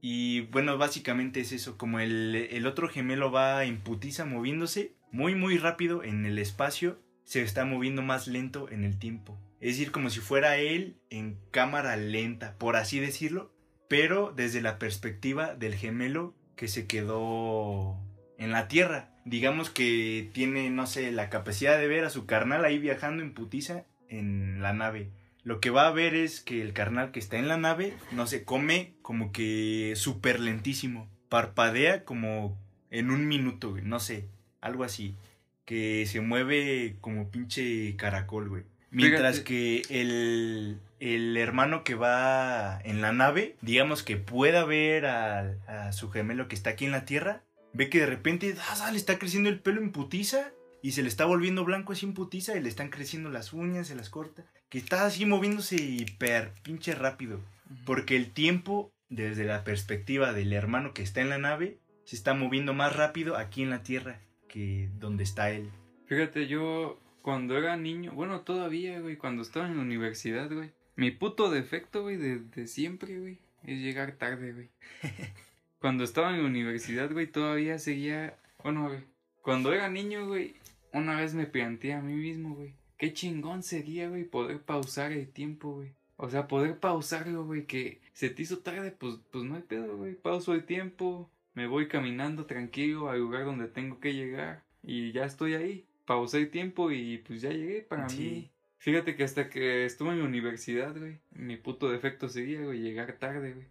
Y 0.00 0.42
bueno, 0.42 0.76
básicamente 0.76 1.40
es 1.40 1.52
eso, 1.52 1.78
como 1.78 1.98
el, 1.98 2.34
el 2.50 2.66
otro 2.66 2.88
gemelo 2.88 3.32
va 3.32 3.64
en 3.64 3.80
putiza 3.80 4.26
moviéndose 4.26 4.92
muy 5.10 5.34
muy 5.34 5.56
rápido 5.58 6.02
en 6.02 6.26
el 6.26 6.38
espacio, 6.38 6.98
se 7.22 7.40
está 7.42 7.64
moviendo 7.64 8.02
más 8.02 8.26
lento 8.26 8.68
en 8.70 8.84
el 8.84 8.98
tiempo. 8.98 9.38
Es 9.64 9.78
decir, 9.78 9.92
como 9.92 10.10
si 10.10 10.20
fuera 10.20 10.58
él 10.58 10.98
en 11.08 11.38
cámara 11.50 11.96
lenta, 11.96 12.54
por 12.58 12.76
así 12.76 13.00
decirlo, 13.00 13.50
pero 13.88 14.30
desde 14.30 14.60
la 14.60 14.78
perspectiva 14.78 15.54
del 15.54 15.74
gemelo 15.74 16.34
que 16.54 16.68
se 16.68 16.86
quedó 16.86 17.98
en 18.36 18.52
la 18.52 18.68
Tierra. 18.68 19.08
Digamos 19.24 19.70
que 19.70 20.28
tiene, 20.34 20.68
no 20.68 20.86
sé, 20.86 21.10
la 21.12 21.30
capacidad 21.30 21.78
de 21.78 21.88
ver 21.88 22.04
a 22.04 22.10
su 22.10 22.26
carnal 22.26 22.62
ahí 22.62 22.78
viajando 22.78 23.22
en 23.22 23.32
putiza 23.32 23.86
en 24.10 24.60
la 24.60 24.74
nave. 24.74 25.08
Lo 25.44 25.60
que 25.60 25.70
va 25.70 25.86
a 25.86 25.92
ver 25.92 26.14
es 26.14 26.42
que 26.42 26.60
el 26.60 26.74
carnal 26.74 27.10
que 27.10 27.20
está 27.20 27.38
en 27.38 27.48
la 27.48 27.56
nave, 27.56 27.94
no 28.12 28.26
se 28.26 28.44
come 28.44 28.92
como 29.00 29.32
que 29.32 29.94
súper 29.96 30.40
lentísimo. 30.40 31.08
Parpadea 31.30 32.04
como 32.04 32.58
en 32.90 33.10
un 33.10 33.26
minuto, 33.26 33.70
güey, 33.70 33.82
no 33.82 33.98
sé, 33.98 34.28
algo 34.60 34.84
así. 34.84 35.16
que 35.64 36.04
se 36.04 36.20
mueve 36.20 36.98
como 37.00 37.30
pinche 37.30 37.96
caracol, 37.96 38.50
güey. 38.50 38.73
Mientras 38.94 39.40
que 39.40 39.82
el, 39.90 40.78
el 41.00 41.36
hermano 41.36 41.84
que 41.84 41.94
va 41.94 42.80
en 42.84 43.00
la 43.00 43.12
nave, 43.12 43.56
digamos 43.60 44.02
que 44.02 44.16
pueda 44.16 44.64
ver 44.64 45.06
a, 45.06 45.56
a 45.66 45.92
su 45.92 46.10
gemelo 46.10 46.48
que 46.48 46.54
está 46.54 46.70
aquí 46.70 46.84
en 46.84 46.92
la 46.92 47.04
Tierra, 47.04 47.42
ve 47.72 47.90
que 47.90 48.00
de 48.00 48.06
repente 48.06 48.54
ah, 48.70 48.90
le 48.90 48.96
está 48.96 49.18
creciendo 49.18 49.50
el 49.50 49.60
pelo 49.60 49.80
en 49.80 49.92
putiza 49.92 50.52
y 50.80 50.92
se 50.92 51.02
le 51.02 51.08
está 51.08 51.24
volviendo 51.24 51.64
blanco 51.64 51.92
así 51.92 52.06
en 52.06 52.14
putiza 52.14 52.56
y 52.56 52.62
le 52.62 52.68
están 52.68 52.90
creciendo 52.90 53.30
las 53.30 53.52
uñas, 53.52 53.88
se 53.88 53.94
las 53.94 54.10
corta. 54.10 54.44
Que 54.68 54.78
está 54.78 55.04
así 55.06 55.26
moviéndose 55.26 55.76
hiper 55.76 56.52
pinche 56.62 56.94
rápido. 56.94 57.40
Porque 57.86 58.16
el 58.16 58.32
tiempo, 58.32 58.92
desde 59.08 59.44
la 59.44 59.64
perspectiva 59.64 60.32
del 60.32 60.52
hermano 60.52 60.92
que 60.92 61.02
está 61.02 61.20
en 61.20 61.30
la 61.30 61.38
nave, 61.38 61.78
se 62.04 62.16
está 62.16 62.34
moviendo 62.34 62.74
más 62.74 62.94
rápido 62.94 63.36
aquí 63.36 63.62
en 63.62 63.70
la 63.70 63.82
Tierra 63.82 64.20
que 64.46 64.90
donde 64.98 65.24
está 65.24 65.50
él. 65.50 65.70
Fíjate, 66.06 66.46
yo 66.46 67.00
cuando 67.24 67.56
era 67.56 67.78
niño, 67.78 68.12
bueno, 68.12 68.42
todavía, 68.42 69.00
güey, 69.00 69.16
cuando 69.16 69.40
estaba 69.40 69.66
en 69.66 69.78
la 69.78 69.82
universidad, 69.82 70.52
güey. 70.52 70.72
Mi 70.94 71.10
puto 71.10 71.50
defecto, 71.50 72.02
güey, 72.02 72.18
de, 72.18 72.38
de 72.38 72.66
siempre, 72.66 73.18
güey, 73.18 73.38
es 73.62 73.80
llegar 73.80 74.12
tarde, 74.12 74.52
güey. 74.52 74.68
cuando 75.80 76.04
estaba 76.04 76.34
en 76.34 76.42
la 76.42 76.48
universidad, 76.48 77.10
güey, 77.10 77.26
todavía 77.26 77.78
seguía, 77.78 78.36
bueno, 78.62 78.88
güey, 78.88 79.04
cuando 79.40 79.72
era 79.72 79.88
niño, 79.88 80.26
güey, 80.26 80.56
una 80.92 81.18
vez 81.18 81.32
me 81.32 81.46
planteé 81.46 81.94
a 81.94 82.02
mí 82.02 82.12
mismo, 82.12 82.56
güey, 82.56 82.74
qué 82.98 83.14
chingón 83.14 83.62
sería, 83.62 84.10
güey, 84.10 84.24
poder 84.24 84.60
pausar 84.60 85.10
el 85.12 85.26
tiempo, 85.26 85.76
güey. 85.76 85.92
O 86.16 86.28
sea, 86.28 86.46
poder 86.46 86.78
pausarlo, 86.78 87.46
güey, 87.46 87.64
que 87.64 88.02
se 88.12 88.28
te 88.28 88.42
hizo 88.42 88.58
tarde, 88.58 88.90
pues, 88.90 89.14
pues 89.30 89.44
no 89.44 89.56
hay 89.56 89.62
pedo, 89.62 89.96
güey. 89.96 90.14
Pauso 90.14 90.52
el 90.52 90.66
tiempo, 90.66 91.30
me 91.54 91.68
voy 91.68 91.88
caminando 91.88 92.44
tranquilo 92.44 93.08
al 93.08 93.20
lugar 93.20 93.46
donde 93.46 93.66
tengo 93.66 93.98
que 93.98 94.12
llegar 94.12 94.62
y 94.82 95.12
ya 95.12 95.24
estoy 95.24 95.54
ahí. 95.54 95.86
Pausé 96.04 96.38
el 96.38 96.50
tiempo 96.50 96.90
y 96.90 97.18
pues 97.18 97.40
ya 97.40 97.50
llegué 97.50 97.80
para 97.82 98.08
Sí. 98.08 98.18
mí. 98.18 98.50
Fíjate 98.78 99.16
que 99.16 99.24
hasta 99.24 99.48
que 99.48 99.86
estuve 99.86 100.10
en 100.10 100.18
la 100.18 100.24
universidad, 100.26 100.94
güey, 100.98 101.18
mi 101.32 101.56
puto 101.56 101.90
defecto 101.90 102.28
sería, 102.28 102.60
güey, 102.62 102.80
llegar 102.80 103.14
tarde, 103.18 103.54
güey. 103.54 103.66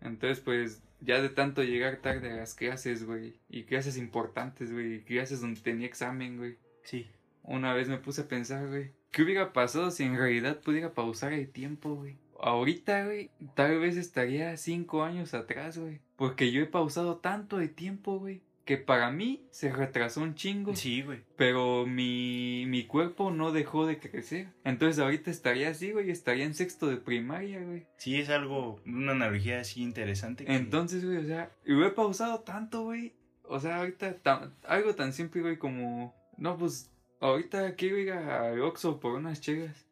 Entonces, 0.00 0.40
pues, 0.40 0.82
ya 1.00 1.22
de 1.22 1.28
tanto 1.28 1.62
llegar 1.62 1.96
tarde 1.98 2.32
a 2.32 2.36
las 2.36 2.54
clases, 2.54 3.04
güey, 3.06 3.34
y 3.48 3.62
clases 3.62 3.96
importantes, 3.96 4.72
güey, 4.72 4.94
y 4.96 5.00
clases 5.00 5.40
donde 5.40 5.60
tenía 5.60 5.86
examen, 5.86 6.36
güey. 6.36 6.56
Sí. 6.82 7.06
Una 7.44 7.72
vez 7.72 7.88
me 7.88 7.96
puse 7.96 8.22
a 8.22 8.28
pensar, 8.28 8.66
güey, 8.68 8.90
¿qué 9.10 9.22
hubiera 9.22 9.52
pasado 9.52 9.90
si 9.90 10.02
en 10.04 10.16
realidad 10.16 10.60
pudiera 10.60 10.92
pausar 10.92 11.32
el 11.32 11.48
tiempo, 11.48 11.94
güey? 11.94 12.16
Ahorita, 12.40 13.04
güey, 13.06 13.30
tal 13.54 13.78
vez 13.78 13.96
estaría 13.96 14.56
cinco 14.56 15.04
años 15.04 15.32
atrás, 15.32 15.78
güey. 15.78 16.00
Porque 16.16 16.50
yo 16.50 16.60
he 16.60 16.66
pausado 16.66 17.16
tanto 17.18 17.56
de 17.56 17.68
tiempo, 17.68 18.18
güey, 18.18 18.42
que 18.64 18.76
para 18.76 19.10
mí 19.10 19.46
se 19.50 19.72
retrasó 19.72 20.20
un 20.22 20.34
chingo. 20.34 20.74
Sí, 20.76 21.02
güey. 21.02 21.20
Pero 21.36 21.84
mi, 21.86 22.64
mi 22.68 22.84
cuerpo 22.86 23.30
no 23.30 23.50
dejó 23.52 23.86
de 23.86 23.98
crecer. 23.98 24.48
Entonces 24.64 24.98
ahorita 25.00 25.30
estaría 25.30 25.70
así, 25.70 25.90
güey, 25.92 26.10
estaría 26.10 26.44
en 26.44 26.54
sexto 26.54 26.86
de 26.86 26.96
primaria, 26.96 27.60
güey. 27.64 27.86
Sí, 27.96 28.20
es 28.20 28.28
algo, 28.30 28.80
una 28.86 29.12
analogía 29.12 29.60
así 29.60 29.82
interesante. 29.82 30.44
que- 30.44 30.54
Entonces, 30.54 31.04
güey, 31.04 31.16
o 31.18 31.24
sea, 31.24 31.50
lo 31.64 31.86
he 31.86 31.90
pausado 31.90 32.40
tanto, 32.40 32.84
güey. 32.84 33.14
O 33.44 33.58
sea, 33.60 33.78
ahorita 33.78 34.14
tan- 34.18 34.54
algo 34.64 34.94
tan 34.94 35.12
simple, 35.12 35.42
güey, 35.42 35.56
como... 35.58 36.14
No, 36.38 36.56
pues, 36.56 36.90
ahorita 37.20 37.74
quiero 37.74 37.98
ir 37.98 38.12
al 38.12 38.60
Oxxo 38.60 39.00
por 39.00 39.14
unas 39.14 39.40
chegas. 39.40 39.86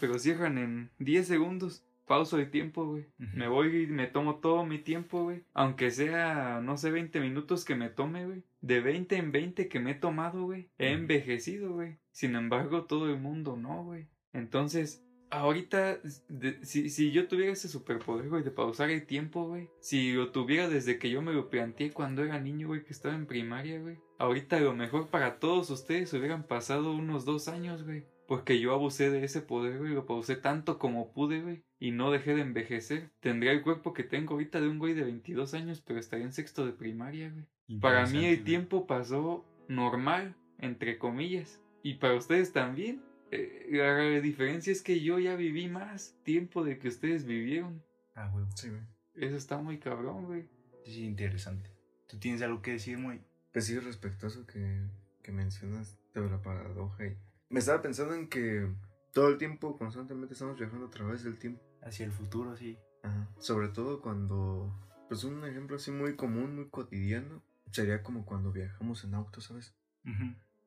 Pero 0.00 0.18
cierran 0.18 0.58
en 0.58 0.90
10 0.98 1.26
segundos. 1.26 1.84
Pauso 2.12 2.36
de 2.36 2.44
tiempo, 2.44 2.84
güey. 2.84 3.06
Me 3.16 3.48
voy 3.48 3.84
y 3.84 3.86
me 3.86 4.06
tomo 4.06 4.36
todo 4.40 4.66
mi 4.66 4.78
tiempo, 4.78 5.22
güey. 5.22 5.44
Aunque 5.54 5.90
sea, 5.90 6.60
no 6.62 6.76
sé, 6.76 6.90
20 6.90 7.20
minutos 7.20 7.64
que 7.64 7.74
me 7.74 7.88
tome, 7.88 8.26
güey. 8.26 8.44
De 8.60 8.80
20 8.82 9.16
en 9.16 9.32
20 9.32 9.66
que 9.66 9.80
me 9.80 9.92
he 9.92 9.94
tomado, 9.94 10.44
güey. 10.44 10.68
He 10.76 10.92
envejecido, 10.92 11.72
güey. 11.72 11.96
Sin 12.10 12.36
embargo, 12.36 12.84
todo 12.84 13.08
el 13.08 13.18
mundo 13.18 13.56
no, 13.56 13.82
güey. 13.84 14.08
Entonces, 14.34 15.02
ahorita, 15.30 16.00
de- 16.28 16.62
si, 16.66 16.90
si 16.90 17.12
yo 17.12 17.28
tuviera 17.28 17.50
ese 17.50 17.68
superpoder, 17.68 18.28
güey, 18.28 18.42
de 18.42 18.50
pausar 18.50 18.90
el 18.90 19.06
tiempo, 19.06 19.46
güey. 19.48 19.70
Si 19.80 20.12
lo 20.12 20.32
tuviera 20.32 20.68
desde 20.68 20.98
que 20.98 21.08
yo 21.08 21.22
me 21.22 21.32
lo 21.32 21.48
planteé 21.48 21.92
cuando 21.92 22.22
era 22.22 22.38
niño, 22.38 22.66
güey, 22.68 22.84
que 22.84 22.92
estaba 22.92 23.14
en 23.14 23.24
primaria, 23.26 23.80
güey. 23.80 23.96
Ahorita 24.18 24.58
a 24.58 24.60
lo 24.60 24.74
mejor 24.74 25.08
para 25.08 25.38
todos 25.38 25.70
ustedes 25.70 26.12
hubieran 26.12 26.46
pasado 26.46 26.92
unos 26.92 27.24
dos 27.24 27.48
años, 27.48 27.84
güey. 27.84 28.04
Porque 28.28 28.60
yo 28.60 28.72
abusé 28.72 29.10
de 29.10 29.24
ese 29.24 29.40
poder, 29.40 29.78
güey, 29.78 29.94
lo 29.94 30.04
pausé 30.06 30.36
tanto 30.36 30.78
como 30.78 31.12
pude, 31.12 31.40
güey, 31.42 31.64
y 31.82 31.90
no 31.90 32.12
dejé 32.12 32.36
de 32.36 32.42
envejecer. 32.42 33.10
Tendría 33.18 33.50
el 33.50 33.60
cuerpo 33.60 33.92
que 33.92 34.04
tengo 34.04 34.34
ahorita 34.34 34.60
de 34.60 34.68
un 34.68 34.78
güey 34.78 34.94
de 34.94 35.02
22 35.02 35.52
años, 35.54 35.82
pero 35.84 35.98
estaría 35.98 36.24
en 36.24 36.32
sexto 36.32 36.64
de 36.64 36.70
primaria, 36.70 37.28
güey. 37.28 37.80
Para 37.80 38.06
mí 38.06 38.24
el 38.24 38.36
güey. 38.36 38.44
tiempo 38.44 38.86
pasó 38.86 39.44
normal, 39.66 40.36
entre 40.58 40.96
comillas. 40.96 41.60
Y 41.82 41.94
para 41.94 42.14
ustedes 42.14 42.52
también. 42.52 43.02
Eh, 43.32 43.66
la 43.72 44.20
diferencia 44.20 44.72
es 44.72 44.80
que 44.80 45.00
yo 45.00 45.18
ya 45.18 45.34
viví 45.34 45.68
más 45.68 46.16
tiempo 46.22 46.62
de 46.62 46.78
que 46.78 46.86
ustedes 46.86 47.24
vivieron. 47.24 47.82
Ah, 48.14 48.28
güey. 48.28 48.44
Sí, 48.54 48.68
güey. 48.68 48.82
Eso 49.16 49.36
está 49.36 49.58
muy 49.58 49.78
cabrón, 49.78 50.26
güey. 50.26 50.48
Sí, 50.84 51.04
interesante. 51.04 51.68
¿Tú 52.06 52.16
tienes 52.16 52.42
algo 52.42 52.62
que 52.62 52.74
decir, 52.74 52.96
muy? 52.96 53.20
Pues 53.52 53.64
sí, 53.64 53.76
respecto 53.80 54.26
a 54.26 54.28
eso 54.28 54.46
que, 54.46 54.84
que 55.20 55.32
mencionas 55.32 55.98
de 56.14 56.30
la 56.30 56.40
paradoja. 56.40 57.06
Y 57.06 57.16
me 57.48 57.58
estaba 57.58 57.82
pensando 57.82 58.14
en 58.14 58.28
que 58.28 58.68
todo 59.12 59.30
el 59.30 59.36
tiempo, 59.36 59.76
constantemente 59.76 60.34
estamos 60.34 60.56
viajando 60.56 60.86
a 60.86 60.90
través 60.90 61.24
del 61.24 61.40
tiempo. 61.40 61.71
Hacia 61.82 62.06
el 62.06 62.12
futuro, 62.12 62.56
sí. 62.56 62.78
Ajá. 63.02 63.28
Sobre 63.38 63.68
todo 63.68 64.00
cuando, 64.00 64.72
pues 65.08 65.24
un 65.24 65.44
ejemplo 65.44 65.76
así 65.76 65.90
muy 65.90 66.14
común, 66.16 66.54
muy 66.56 66.68
cotidiano, 66.68 67.42
sería 67.70 68.02
como 68.02 68.24
cuando 68.24 68.52
viajamos 68.52 69.04
en 69.04 69.14
auto, 69.14 69.40
¿sabes? 69.40 69.74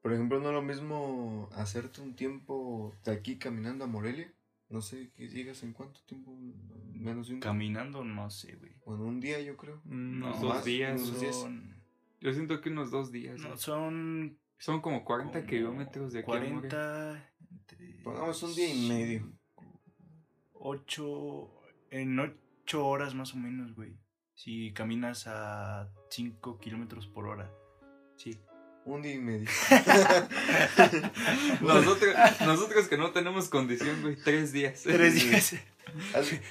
Por 0.01 0.13
ejemplo, 0.13 0.39
no 0.39 0.49
es 0.49 0.53
lo 0.53 0.61
mismo 0.61 1.49
hacerte 1.53 2.01
un 2.01 2.15
tiempo 2.15 2.93
de 3.03 3.11
aquí 3.11 3.37
caminando 3.37 3.85
a 3.85 3.87
Morelia. 3.87 4.31
No 4.69 4.81
sé, 4.81 5.11
¿qué 5.15 5.27
llegas 5.29 5.63
en 5.63 5.73
cuánto 5.73 5.99
tiempo? 6.01 6.35
Menos 6.93 7.27
de 7.27 7.35
un 7.35 7.39
día. 7.39 7.49
Caminando, 7.49 8.03
no 8.03 8.29
sé, 8.29 8.55
güey. 8.55 8.73
Bueno, 8.85 9.03
un 9.05 9.19
día 9.19 9.39
yo 9.41 9.55
creo. 9.57 9.81
Unos 9.85 10.35
No, 10.35 10.41
dos 10.41 10.55
más, 10.55 10.65
días. 10.65 11.01
unos 11.01 11.21
días. 11.21 11.45
Yo 12.21 12.33
siento 12.33 12.61
que 12.61 12.69
unos 12.69 12.91
dos 12.91 13.11
días. 13.11 13.39
no, 13.39 13.55
son 13.57 14.37
Son 14.57 14.81
como 14.81 15.03
40 15.05 15.33
como 15.39 15.47
kilómetros 15.49 16.13
de 16.13 16.19
aquí 16.19 16.31
a 16.31 16.35
Morelia. 16.35 16.59
40. 16.69 17.29
entre 17.51 18.03
Pongamos 18.03 18.43
un 18.43 18.55
día 18.55 18.73
y 18.73 18.87
medio. 18.89 19.31
Cinco, 20.73 21.51
Ocho. 21.51 21.51
En 21.91 22.19
ocho 22.19 22.87
horas 22.87 23.13
más 23.13 23.33
o 23.33 23.37
menos, 23.37 23.75
güey. 23.75 23.95
Si 24.33 24.73
caminas 24.73 25.27
a 25.27 25.89
5 26.09 26.59
kilómetros 26.59 27.07
por 27.07 27.27
hora. 27.27 27.49
Sí. 28.17 28.37
Un 28.85 29.01
día 29.01 29.13
y 29.13 29.19
medio. 29.19 29.49
Nosotros, 31.61 32.13
nosotros 32.41 32.87
que 32.87 32.97
no 32.97 33.11
tenemos 33.11 33.49
condición, 33.49 34.01
güey, 34.01 34.15
tres 34.15 34.51
días. 34.51 34.83
Tres 34.83 35.15
días. 35.15 35.55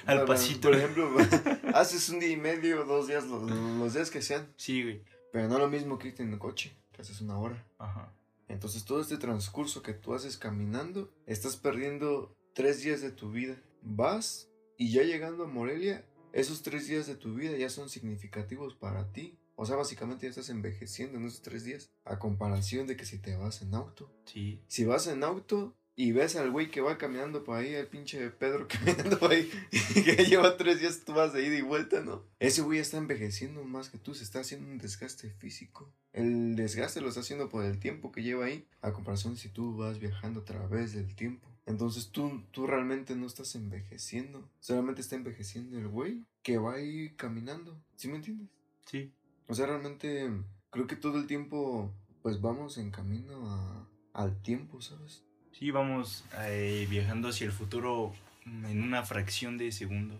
Al 0.05 0.19
por- 0.19 0.27
pasito. 0.27 0.69
Por 0.69 0.77
ejemplo, 0.77 1.09
haces 1.73 2.09
un 2.09 2.19
día 2.19 2.29
y 2.29 2.37
medio, 2.37 2.83
dos 2.85 3.07
días, 3.07 3.25
los, 3.25 3.49
los 3.49 3.93
días 3.93 4.09
que 4.09 4.21
sean. 4.21 4.51
Sí, 4.57 4.83
güey. 4.83 5.03
Pero 5.31 5.47
no 5.47 5.59
lo 5.59 5.69
mismo 5.69 5.97
que 5.97 6.09
irte 6.09 6.23
en 6.23 6.33
el 6.33 6.39
coche, 6.39 6.75
que 6.91 7.01
haces 7.03 7.21
una 7.21 7.37
hora. 7.37 7.63
Ajá. 7.77 8.11
Entonces 8.47 8.83
todo 8.85 9.01
este 9.01 9.17
transcurso 9.17 9.81
que 9.81 9.93
tú 9.93 10.13
haces 10.13 10.37
caminando, 10.37 11.13
estás 11.25 11.55
perdiendo 11.57 12.35
tres 12.53 12.83
días 12.83 13.01
de 13.01 13.11
tu 13.11 13.31
vida. 13.31 13.55
Vas 13.87 14.49
y 14.77 14.91
ya 14.91 15.03
llegando 15.03 15.43
a 15.43 15.47
Morelia, 15.47 16.03
esos 16.33 16.63
tres 16.63 16.87
días 16.87 17.05
de 17.05 17.15
tu 17.15 17.35
vida 17.35 17.55
ya 17.55 17.69
son 17.69 17.87
significativos 17.87 18.73
para 18.73 19.13
ti. 19.13 19.37
O 19.55 19.65
sea, 19.65 19.75
básicamente 19.75 20.25
ya 20.25 20.31
estás 20.31 20.49
envejeciendo 20.49 21.19
en 21.19 21.25
esos 21.25 21.43
tres 21.43 21.63
días. 21.63 21.91
A 22.03 22.17
comparación 22.17 22.87
de 22.87 22.97
que 22.97 23.05
si 23.05 23.19
te 23.19 23.35
vas 23.37 23.61
en 23.61 23.75
auto. 23.75 24.11
Sí. 24.25 24.59
Si 24.67 24.85
vas 24.85 25.05
en 25.05 25.23
auto 25.23 25.77
y 25.95 26.11
ves 26.11 26.35
al 26.35 26.49
güey 26.49 26.71
que 26.71 26.81
va 26.81 26.97
caminando 26.97 27.43
por 27.43 27.57
ahí, 27.57 27.73
el 27.73 27.87
pinche 27.87 28.31
Pedro 28.31 28.67
caminando 28.67 29.19
por 29.19 29.31
ahí, 29.31 29.49
que 29.93 30.25
lleva 30.25 30.57
tres 30.57 30.79
días, 30.79 31.03
tú 31.05 31.13
vas 31.13 31.31
de 31.31 31.45
ida 31.45 31.55
y 31.55 31.61
vuelta, 31.61 32.01
¿no? 32.01 32.25
Ese 32.39 32.63
güey 32.63 32.79
está 32.79 32.97
envejeciendo 32.97 33.63
más 33.63 33.89
que 33.89 33.99
tú, 33.99 34.13
se 34.15 34.23
está 34.23 34.39
haciendo 34.39 34.69
un 34.69 34.79
desgaste 34.79 35.29
físico. 35.29 35.93
El 36.11 36.55
desgaste 36.55 37.01
lo 37.01 37.09
está 37.09 37.21
haciendo 37.21 37.49
por 37.49 37.63
el 37.63 37.79
tiempo 37.79 38.11
que 38.11 38.23
lleva 38.23 38.45
ahí, 38.45 38.67
a 38.81 38.91
comparación 38.91 39.37
si 39.37 39.47
tú 39.47 39.77
vas 39.77 39.99
viajando 39.99 40.41
a 40.41 40.45
través 40.45 40.93
del 40.93 41.15
tiempo. 41.15 41.54
Entonces 41.65 42.09
tú, 42.09 42.43
tú 42.51 42.67
realmente 42.67 43.15
no 43.15 43.25
estás 43.25 43.55
envejeciendo, 43.55 44.47
solamente 44.59 45.01
está 45.01 45.15
envejeciendo 45.15 45.77
el 45.77 45.87
güey 45.87 46.23
que 46.43 46.57
va 46.57 46.75
ahí 46.75 47.09
caminando, 47.15 47.75
¿sí 47.95 48.07
me 48.07 48.17
entiendes? 48.17 48.49
Sí. 48.85 49.11
O 49.47 49.55
sea, 49.55 49.65
realmente 49.65 50.29
creo 50.69 50.85
que 50.85 50.95
todo 50.95 51.17
el 51.17 51.25
tiempo 51.27 51.91
pues 52.21 52.41
vamos 52.41 52.77
en 52.77 52.91
camino 52.91 53.49
a, 53.49 53.87
al 54.13 54.41
tiempo, 54.41 54.81
¿sabes? 54.81 55.23
Sí, 55.51 55.71
vamos 55.71 56.25
eh, 56.39 56.87
viajando 56.89 57.29
hacia 57.29 57.45
el 57.45 57.51
futuro 57.51 58.13
en 58.45 58.83
una 58.83 59.03
fracción 59.03 59.57
de 59.57 59.71
segundo. 59.71 60.19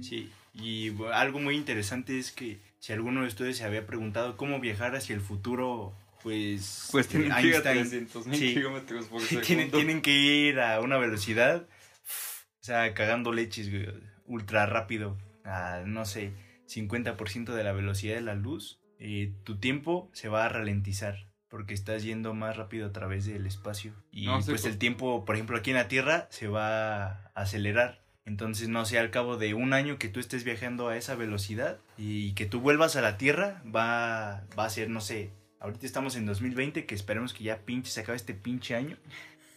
Sí, 0.00 0.30
y 0.52 0.92
algo 1.12 1.38
muy 1.38 1.56
interesante 1.56 2.18
es 2.18 2.32
que 2.32 2.58
si 2.78 2.92
alguno 2.92 3.22
de 3.22 3.28
ustedes 3.28 3.56
se 3.56 3.64
había 3.64 3.86
preguntado 3.86 4.36
cómo 4.36 4.60
viajar 4.60 4.94
hacia 4.96 5.14
el 5.14 5.20
futuro, 5.20 5.94
pues... 6.22 6.88
Pues 6.90 7.06
eh, 7.06 7.08
tienen 7.10 7.32
que 7.34 7.46
ir 7.48 7.54
a 7.56 7.58
Einstein- 7.58 8.06
300 8.08 8.26
mil 8.26 8.38
sí. 8.38 8.54
kilómetros 8.54 9.06
por 9.06 9.20
segundo. 9.22 9.46
tienen, 9.46 9.70
tienen 9.70 10.02
que 10.02 10.12
ir 10.12 10.60
a 10.60 10.80
una 10.80 10.98
velocidad, 10.98 11.66
o 12.60 12.64
sea, 12.64 12.94
cagando 12.94 13.32
leches, 13.32 13.70
güey, 13.70 13.88
ultra 14.24 14.66
rápido, 14.66 15.18
a, 15.44 15.82
no 15.86 16.04
sé, 16.04 16.32
50% 16.68 17.52
de 17.52 17.64
la 17.64 17.72
velocidad 17.72 18.14
de 18.14 18.20
la 18.22 18.34
luz, 18.34 18.80
eh, 18.98 19.32
tu 19.44 19.58
tiempo 19.58 20.10
se 20.14 20.28
va 20.28 20.44
a 20.44 20.48
ralentizar. 20.48 21.28
porque 21.48 21.74
estás 21.74 22.02
yendo 22.02 22.32
más 22.32 22.56
rápido 22.56 22.86
a 22.86 22.92
través 22.92 23.26
del 23.26 23.44
espacio. 23.46 23.92
Y 24.10 24.24
No 24.24 24.40
pues 24.40 24.62
cu- 24.62 24.68
el 24.68 24.78
tiempo, 24.78 25.26
por 25.26 25.34
ejemplo, 25.34 25.58
aquí 25.58 25.68
en 25.70 25.76
la 25.76 25.86
Tierra 25.86 26.26
se 26.30 26.48
va 26.48 27.04
a 27.08 27.30
acelerar. 27.34 28.00
Entonces, 28.24 28.68
no 28.70 28.86
sé, 28.86 28.98
al 28.98 29.10
cabo 29.10 29.36
de 29.36 29.52
un 29.52 29.74
año 29.74 29.98
que 29.98 30.08
tú 30.08 30.18
estés 30.18 30.44
viajando 30.44 30.88
a 30.88 30.96
esa 30.96 31.14
velocidad 31.14 31.76
y 31.98 32.32
que 32.32 32.46
tú 32.46 32.60
vuelvas 32.60 32.96
a 32.96 33.02
la 33.02 33.18
Tierra, 33.18 33.62
va, 33.66 34.46
va 34.58 34.64
a 34.64 34.70
ser, 34.70 34.88
no 34.88 35.02
sé, 35.02 35.32
ahorita 35.62 35.86
estamos 35.86 36.16
en 36.16 36.26
2020, 36.26 36.84
que 36.86 36.94
esperemos 36.94 37.32
que 37.32 37.44
ya 37.44 37.58
pinche 37.58 37.90
se 37.90 38.00
acabe 38.00 38.16
este 38.16 38.34
pinche 38.34 38.74
año. 38.74 38.96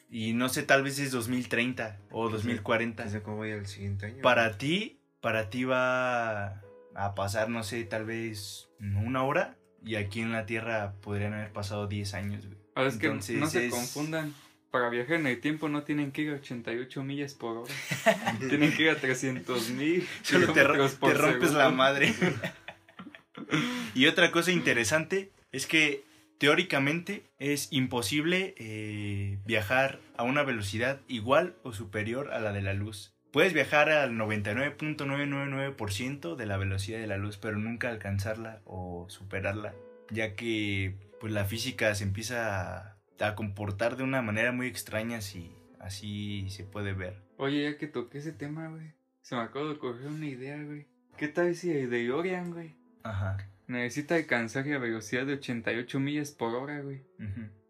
Y 0.09 0.33
no 0.33 0.50
sé, 0.50 0.63
tal 0.63 0.83
vez 0.83 1.00
es 1.00 1.12
2030 1.12 2.00
o 2.12 2.29
2040 2.29 3.05
No 3.05 3.09
sé 3.12 3.21
cómo 3.21 3.39
vaya 3.39 3.55
el 3.55 3.65
siguiente 3.65 4.05
año. 4.05 4.21
para 4.21 4.57
ti, 4.57 5.00
para 5.19 5.50
ti 5.50 5.63
va 5.65 6.62
a 6.95 7.15
pasar, 7.15 7.50
no 7.50 7.63
sé, 7.63 7.83
tal 7.83 8.05
vez 8.05 8.69
una 8.79 9.24
hora. 9.24 9.57
Y 9.83 9.95
aquí 9.95 10.21
en 10.21 10.31
la 10.31 10.45
Tierra 10.45 10.93
podrían 11.01 11.33
haber 11.33 11.51
pasado 11.51 11.88
10 11.88 12.13
años, 12.15 12.45
güey. 12.45 12.57
Ahora 12.75 12.89
es 12.89 12.97
que 12.97 13.05
Entonces 13.07 13.38
no 13.39 13.47
se 13.47 13.65
es- 13.67 13.71
confundan. 13.74 14.33
Para 14.71 14.89
viajar 14.89 15.15
en 15.15 15.27
el 15.27 15.39
tiempo 15.39 15.69
no 15.69 15.83
tienen 15.83 16.12
que 16.12 16.24
ir 16.24 16.31
a 16.31 16.35
88 16.35 17.01
millas 17.03 17.33
por 17.33 17.57
hora. 17.57 17.74
tienen 18.50 18.74
que 18.75 18.83
ir 18.83 18.89
a 18.89 18.95
300 18.97 19.69
mil. 19.69 20.05
Solo 20.21 20.51
te, 20.53 20.63
ro- 20.63 20.89
te 20.89 21.13
rompes 21.13 21.53
la 21.53 21.69
madre. 21.69 22.13
y 23.95 24.07
otra 24.07 24.31
cosa 24.31 24.51
interesante 24.51 25.31
es 25.55 25.65
que 25.67 26.03
teóricamente 26.38 27.24
es 27.39 27.69
imposible 27.71 28.55
eh, 28.57 29.39
viajar 29.45 30.01
a 30.17 30.24
una 30.24 30.43
velocidad 30.43 31.00
igual 31.07 31.55
o 31.63 31.71
superior 31.71 32.33
a 32.33 32.41
la 32.41 32.51
de 32.51 32.62
la 32.62 32.74
luz. 32.74 33.15
Puedes 33.31 33.53
viajar 33.53 33.89
al 33.89 34.17
99.999% 34.17 36.35
de 36.35 36.45
la 36.45 36.57
velocidad 36.57 37.00
de 37.00 37.07
la 37.07 37.15
luz, 37.17 37.38
pero 37.38 37.57
nunca 37.57 37.88
alcanzarla 37.89 38.62
o 38.65 39.05
superarla, 39.09 39.74
ya 40.09 40.35
que 40.35 40.97
pues 41.21 41.31
la 41.31 41.45
física 41.45 41.95
se 41.95 42.03
empieza 42.03 42.77
a, 42.77 42.97
a 43.21 43.35
comportar 43.35 43.95
de 43.95 44.03
una 44.03 44.21
manera 44.21 44.51
muy 44.51 44.67
extraña 44.67 45.21
si 45.21 45.53
así 45.79 46.50
se 46.50 46.65
puede 46.65 46.91
ver. 46.91 47.24
Oye, 47.38 47.63
ya 47.63 47.77
que 47.77 47.88
toqué 47.88 48.17
ese 48.17 48.33
tema, 48.33 48.67
güey. 48.67 48.91
Se 49.21 49.35
me 49.35 49.41
acaba 49.41 49.63
de 49.65 49.71
ocurrir 49.71 50.07
una 50.07 50.27
idea, 50.27 50.62
güey. 50.62 50.85
¿Qué 51.17 51.29
tal 51.29 51.55
si 51.55 51.71
el 51.71 51.89
DeLorean, 51.89 52.51
güey? 52.51 52.75
Ajá. 53.03 53.38
Necesita 53.67 54.15
alcanzar 54.15 54.67
la 54.67 54.77
velocidad 54.77 55.25
de 55.25 55.34
88 55.34 56.00
millas 56.00 56.31
por 56.31 56.55
hora, 56.55 56.81
güey. 56.81 57.01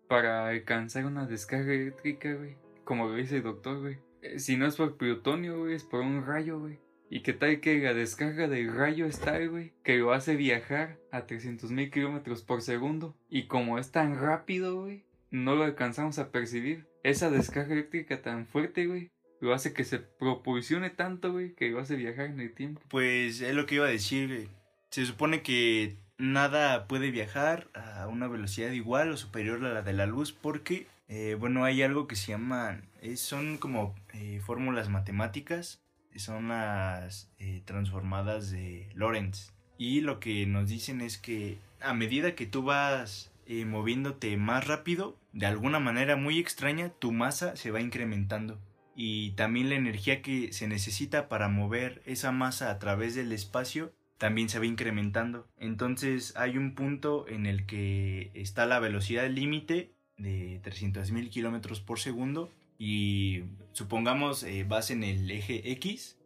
Para 0.07 0.47
alcanzar 0.47 1.05
una 1.05 1.25
descarga 1.25 1.73
eléctrica, 1.73 2.33
güey. 2.33 2.55
Como 2.83 3.07
lo 3.07 3.15
dice 3.15 3.37
el 3.37 3.43
doctor, 3.43 3.79
güey. 3.79 3.97
Eh, 4.21 4.39
si 4.39 4.57
no 4.57 4.65
es 4.65 4.75
por 4.75 4.97
plutonio, 4.97 5.59
güey, 5.59 5.75
es 5.75 5.83
por 5.83 6.01
un 6.01 6.25
rayo, 6.25 6.59
güey. 6.59 6.79
¿Y 7.09 7.21
qué 7.21 7.33
tal 7.33 7.59
que 7.59 7.77
la 7.79 7.93
descarga 7.93 8.47
del 8.47 8.73
rayo 8.73 9.05
está, 9.05 9.43
güey? 9.45 9.73
Que 9.83 9.97
lo 9.97 10.11
hace 10.11 10.35
viajar 10.35 10.97
a 11.11 11.25
300 11.25 11.71
mil 11.71 11.91
kilómetros 11.91 12.41
por 12.41 12.61
segundo. 12.61 13.15
Y 13.29 13.47
como 13.47 13.77
es 13.77 13.91
tan 13.91 14.19
rápido, 14.19 14.81
güey, 14.81 15.05
no 15.31 15.55
lo 15.55 15.63
alcanzamos 15.63 16.19
a 16.19 16.31
percibir. 16.31 16.87
Esa 17.03 17.29
descarga 17.29 17.73
eléctrica 17.73 18.21
tan 18.21 18.47
fuerte, 18.47 18.87
güey, 18.87 19.11
lo 19.39 19.53
hace 19.53 19.73
que 19.73 19.83
se 19.83 19.99
propulsione 19.99 20.89
tanto, 20.89 21.31
güey, 21.31 21.53
que 21.53 21.69
lo 21.69 21.79
hace 21.79 21.95
viajar 21.95 22.25
en 22.25 22.39
el 22.39 22.53
tiempo. 22.53 22.81
Pues 22.89 23.41
es 23.41 23.53
lo 23.53 23.65
que 23.65 23.75
iba 23.75 23.85
a 23.85 23.89
decir, 23.89 24.27
güey. 24.27 24.49
Se 24.89 25.05
supone 25.05 25.41
que 25.41 25.97
nada 26.17 26.87
puede 26.87 27.11
viajar 27.11 27.69
a 27.73 28.07
una 28.07 28.27
velocidad 28.27 28.71
igual 28.71 29.11
o 29.11 29.17
superior 29.17 29.63
a 29.65 29.73
la 29.73 29.81
de 29.81 29.93
la 29.93 30.05
luz 30.05 30.31
porque, 30.31 30.87
eh, 31.07 31.35
bueno, 31.39 31.65
hay 31.65 31.81
algo 31.81 32.07
que 32.07 32.15
se 32.15 32.31
llaman, 32.31 32.89
eh, 33.01 33.17
son 33.17 33.57
como 33.57 33.95
eh, 34.13 34.41
fórmulas 34.45 34.89
matemáticas, 34.89 35.81
son 36.15 36.49
las 36.49 37.29
eh, 37.39 37.61
transformadas 37.65 38.51
de 38.51 38.89
Lorentz. 38.93 39.53
Y 39.77 40.01
lo 40.01 40.19
que 40.19 40.45
nos 40.45 40.69
dicen 40.69 41.01
es 41.01 41.17
que 41.17 41.57
a 41.81 41.93
medida 41.93 42.35
que 42.35 42.45
tú 42.45 42.63
vas 42.63 43.31
eh, 43.45 43.65
moviéndote 43.65 44.37
más 44.37 44.67
rápido, 44.67 45.17
de 45.33 45.45
alguna 45.45 45.79
manera 45.79 46.15
muy 46.15 46.39
extraña, 46.39 46.89
tu 46.89 47.11
masa 47.11 47.55
se 47.55 47.71
va 47.71 47.81
incrementando 47.81 48.59
y 48.95 49.31
también 49.31 49.69
la 49.69 49.75
energía 49.75 50.21
que 50.21 50.53
se 50.53 50.67
necesita 50.67 51.27
para 51.27 51.49
mover 51.49 52.01
esa 52.05 52.31
masa 52.31 52.71
a 52.71 52.79
través 52.79 53.13
del 53.13 53.33
espacio 53.33 53.91
también 54.17 54.49
se 54.49 54.59
va 54.59 54.65
incrementando. 54.65 55.47
Entonces 55.57 56.33
hay 56.35 56.57
un 56.57 56.75
punto 56.75 57.27
en 57.27 57.45
el 57.45 57.65
que 57.65 58.31
está 58.33 58.65
la 58.65 58.79
velocidad 58.79 59.29
límite 59.29 59.91
de 60.17 60.61
300.000 60.63 61.29
kilómetros 61.29 61.81
por 61.81 61.99
segundo 61.99 62.51
y 62.77 63.43
supongamos 63.73 64.43
eh, 64.43 64.65
vas 64.67 64.91
en 64.91 65.03
el 65.03 65.29
eje 65.31 65.71
X 65.71 66.17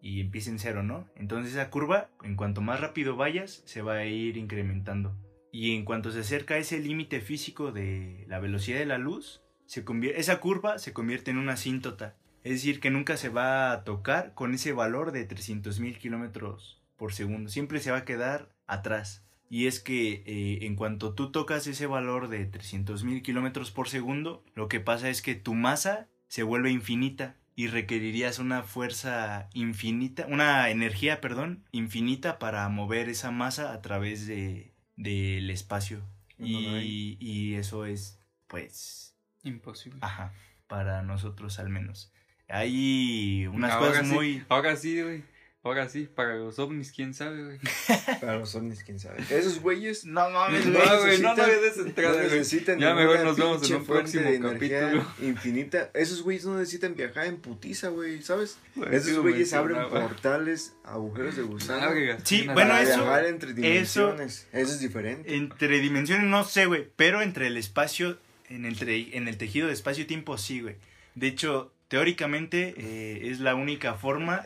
y 0.00 0.20
empieza 0.20 0.50
en 0.50 0.58
cero, 0.58 0.82
¿no? 0.82 1.08
Entonces 1.16 1.52
esa 1.52 1.70
curva, 1.70 2.10
en 2.22 2.36
cuanto 2.36 2.60
más 2.60 2.80
rápido 2.80 3.16
vayas, 3.16 3.62
se 3.64 3.82
va 3.82 3.94
a 3.94 4.04
ir 4.04 4.36
incrementando. 4.36 5.16
Y 5.50 5.74
en 5.74 5.84
cuanto 5.84 6.10
se 6.10 6.20
acerca 6.20 6.54
a 6.54 6.58
ese 6.58 6.78
límite 6.78 7.20
físico 7.20 7.72
de 7.72 8.24
la 8.28 8.38
velocidad 8.38 8.78
de 8.78 8.86
la 8.86 8.98
luz, 8.98 9.42
se 9.66 9.84
esa 10.14 10.40
curva 10.40 10.78
se 10.78 10.92
convierte 10.92 11.30
en 11.30 11.38
una 11.38 11.54
asíntota. 11.54 12.16
Es 12.44 12.52
decir, 12.52 12.80
que 12.80 12.90
nunca 12.90 13.16
se 13.16 13.28
va 13.28 13.72
a 13.72 13.84
tocar 13.84 14.34
con 14.34 14.54
ese 14.54 14.72
valor 14.72 15.12
de 15.12 15.28
300.000 15.28 15.98
kilómetros 15.98 16.78
por 16.98 17.14
segundo. 17.14 17.48
Siempre 17.48 17.80
se 17.80 17.90
va 17.90 17.98
a 17.98 18.04
quedar 18.04 18.50
atrás. 18.66 19.24
Y 19.48 19.66
es 19.66 19.80
que 19.80 20.22
eh, 20.26 20.66
en 20.66 20.76
cuanto 20.76 21.14
tú 21.14 21.32
tocas 21.32 21.66
ese 21.66 21.86
valor 21.86 22.28
de 22.28 22.50
300.000 22.50 23.22
kilómetros 23.22 23.70
por 23.70 23.88
segundo, 23.88 24.44
lo 24.54 24.68
que 24.68 24.80
pasa 24.80 25.08
es 25.08 25.22
que 25.22 25.34
tu 25.34 25.54
masa 25.54 26.08
se 26.26 26.42
vuelve 26.42 26.70
infinita 26.70 27.36
y 27.56 27.68
requerirías 27.68 28.38
una 28.38 28.62
fuerza 28.62 29.48
infinita, 29.54 30.26
una 30.28 30.68
energía, 30.68 31.22
perdón, 31.22 31.64
infinita 31.72 32.38
para 32.38 32.68
mover 32.68 33.08
esa 33.08 33.30
masa 33.30 33.72
a 33.72 33.80
través 33.80 34.26
de 34.26 34.74
del 34.96 35.48
espacio. 35.50 36.02
Y, 36.38 37.16
y 37.18 37.54
eso 37.54 37.86
es, 37.86 38.20
pues, 38.46 39.16
Imposible. 39.42 39.98
ajá, 40.02 40.32
para 40.66 41.02
nosotros 41.02 41.58
al 41.58 41.68
menos. 41.68 42.12
Hay 42.48 43.46
unas 43.46 43.72
Ahora 43.72 43.88
cosas 43.88 44.08
sí, 44.08 44.14
muy... 44.14 44.44
Ahora 44.48 44.76
sí, 44.76 45.02
güey. 45.02 45.24
Ahora 45.68 45.88
sí, 45.88 46.08
para 46.14 46.34
los 46.36 46.58
ovnis, 46.58 46.92
quién 46.92 47.12
sabe, 47.12 47.44
güey. 47.44 47.58
Para 48.20 48.38
los 48.38 48.54
ovnis, 48.54 48.82
quién 48.82 48.98
sabe. 48.98 49.18
Esos 49.30 49.60
güeyes 49.60 50.06
No 50.06 50.30
mames, 50.30 50.64
no 50.66 50.72
güey. 50.78 50.88
No, 50.88 51.00
güey, 51.00 51.20
no, 51.20 51.30
entrada, 51.30 52.16
no 52.16 52.22
necesitan 52.22 52.78
Ya 52.78 52.94
mejor 52.94 53.20
nos 53.20 53.36
vemos 53.36 53.70
en 53.70 53.76
un 53.76 53.84
próximo 53.84 54.30
capítulo. 54.40 55.06
Infinita. 55.20 55.90
Esos 55.92 56.22
güeyes 56.22 56.46
no 56.46 56.56
necesitan 56.58 56.94
viajar 56.94 57.26
en 57.26 57.36
putiza, 57.36 57.88
güey, 57.88 58.22
¿sabes? 58.22 58.56
Esos 58.90 59.18
güeyes 59.18 59.50
güey, 59.50 59.60
abren 59.60 59.88
portales, 59.90 60.72
agujeros 60.84 61.36
de 61.36 61.42
gusano. 61.42 61.90
Sí, 62.24 62.44
bueno, 62.46 62.54
para 62.70 62.82
eso- 62.82 62.96
viajar 63.02 63.26
entre 63.26 63.78
eso-. 63.80 64.14
Eso, 64.18 64.46
es 64.52 64.80
diferente. 64.80 65.34
Entre 65.36 65.80
dimensiones 65.80 66.26
no 66.26 66.44
sé, 66.44 66.64
güey, 66.64 66.88
pero 66.96 67.20
entre 67.20 67.46
el 67.48 67.58
espacio, 67.58 68.18
en 68.48 68.64
el, 68.64 68.78
tre- 68.78 69.10
en 69.12 69.28
el 69.28 69.36
tejido 69.36 69.66
de 69.66 69.74
espacio-tiempo 69.74 70.38
sí, 70.38 70.62
güey. 70.62 70.76
De 71.14 71.26
hecho, 71.26 71.72
teóricamente 71.88 72.74
eh, 72.78 73.28
es 73.30 73.40
la 73.40 73.54
única 73.54 73.94
forma 73.94 74.42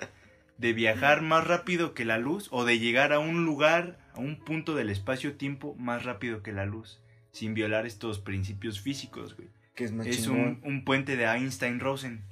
de 0.62 0.72
viajar 0.72 1.22
más 1.22 1.44
rápido 1.46 1.92
que 1.92 2.04
la 2.04 2.18
luz 2.18 2.48
o 2.52 2.64
de 2.64 2.78
llegar 2.78 3.12
a 3.12 3.18
un 3.18 3.44
lugar, 3.44 3.98
a 4.14 4.20
un 4.20 4.36
punto 4.36 4.76
del 4.76 4.90
espacio-tiempo 4.90 5.74
más 5.74 6.04
rápido 6.04 6.42
que 6.42 6.52
la 6.52 6.64
luz, 6.64 7.02
sin 7.32 7.52
violar 7.52 7.84
estos 7.84 8.20
principios 8.20 8.80
físicos, 8.80 9.36
güey. 9.36 9.48
que 9.74 9.84
es 9.84 9.92
Es 10.06 10.28
un, 10.28 10.60
un 10.62 10.84
puente 10.84 11.16
de 11.16 11.24
Einstein-Rosen. 11.24 12.22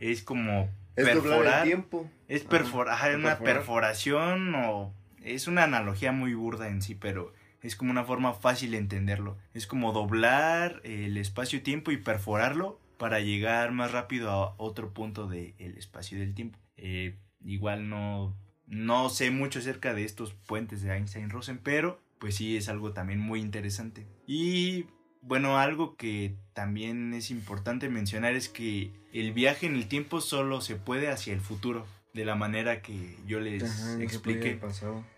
Es 0.00 0.22
como 0.22 0.70
es 0.96 1.04
doblar 1.04 1.16
el 1.16 1.22
perforar, 1.22 1.62
tiempo. 1.64 2.10
es 2.26 2.42
perforar, 2.44 2.94
ajá, 2.94 3.08
una 3.08 3.30
perforar. 3.36 3.54
perforación 3.56 4.54
o 4.54 4.94
es 5.22 5.46
una 5.46 5.64
analogía 5.64 6.10
muy 6.10 6.32
burda 6.32 6.68
en 6.68 6.80
sí, 6.80 6.94
pero 6.94 7.34
es 7.60 7.76
como 7.76 7.90
una 7.90 8.04
forma 8.04 8.32
fácil 8.32 8.70
de 8.70 8.78
entenderlo. 8.78 9.36
Es 9.52 9.66
como 9.66 9.92
doblar 9.92 10.80
el 10.84 11.18
espacio-tiempo 11.18 11.90
y 11.90 11.98
perforarlo 11.98 12.80
para 12.96 13.20
llegar 13.20 13.72
más 13.72 13.92
rápido 13.92 14.30
a 14.30 14.54
otro 14.56 14.94
punto 14.94 15.26
del 15.26 15.52
espacio 15.76 16.16
y 16.16 16.20
del 16.22 16.32
tiempo. 16.34 16.58
Eh, 16.78 17.16
igual 17.44 17.88
no, 17.88 18.36
no 18.66 19.10
sé 19.10 19.30
mucho 19.30 19.58
acerca 19.58 19.94
de 19.94 20.04
estos 20.04 20.32
puentes 20.32 20.82
de 20.82 20.92
Einstein-Rosen, 20.92 21.58
pero 21.58 22.00
pues 22.18 22.36
sí 22.36 22.56
es 22.56 22.68
algo 22.68 22.92
también 22.92 23.20
muy 23.20 23.40
interesante. 23.40 24.06
Y 24.26 24.86
bueno, 25.20 25.58
algo 25.58 25.96
que 25.96 26.36
también 26.52 27.14
es 27.14 27.30
importante 27.30 27.88
mencionar 27.88 28.34
es 28.34 28.48
que 28.48 28.90
el 29.12 29.32
viaje 29.32 29.66
en 29.66 29.74
el 29.74 29.88
tiempo 29.88 30.20
solo 30.20 30.60
se 30.60 30.76
puede 30.76 31.08
hacia 31.08 31.32
el 31.32 31.40
futuro, 31.40 31.86
de 32.12 32.24
la 32.24 32.36
manera 32.36 32.80
que 32.80 33.16
yo 33.26 33.40
les 33.40 33.64
Ajá, 33.64 33.92
no 33.92 33.98
se 33.98 34.04
expliqué. 34.04 34.60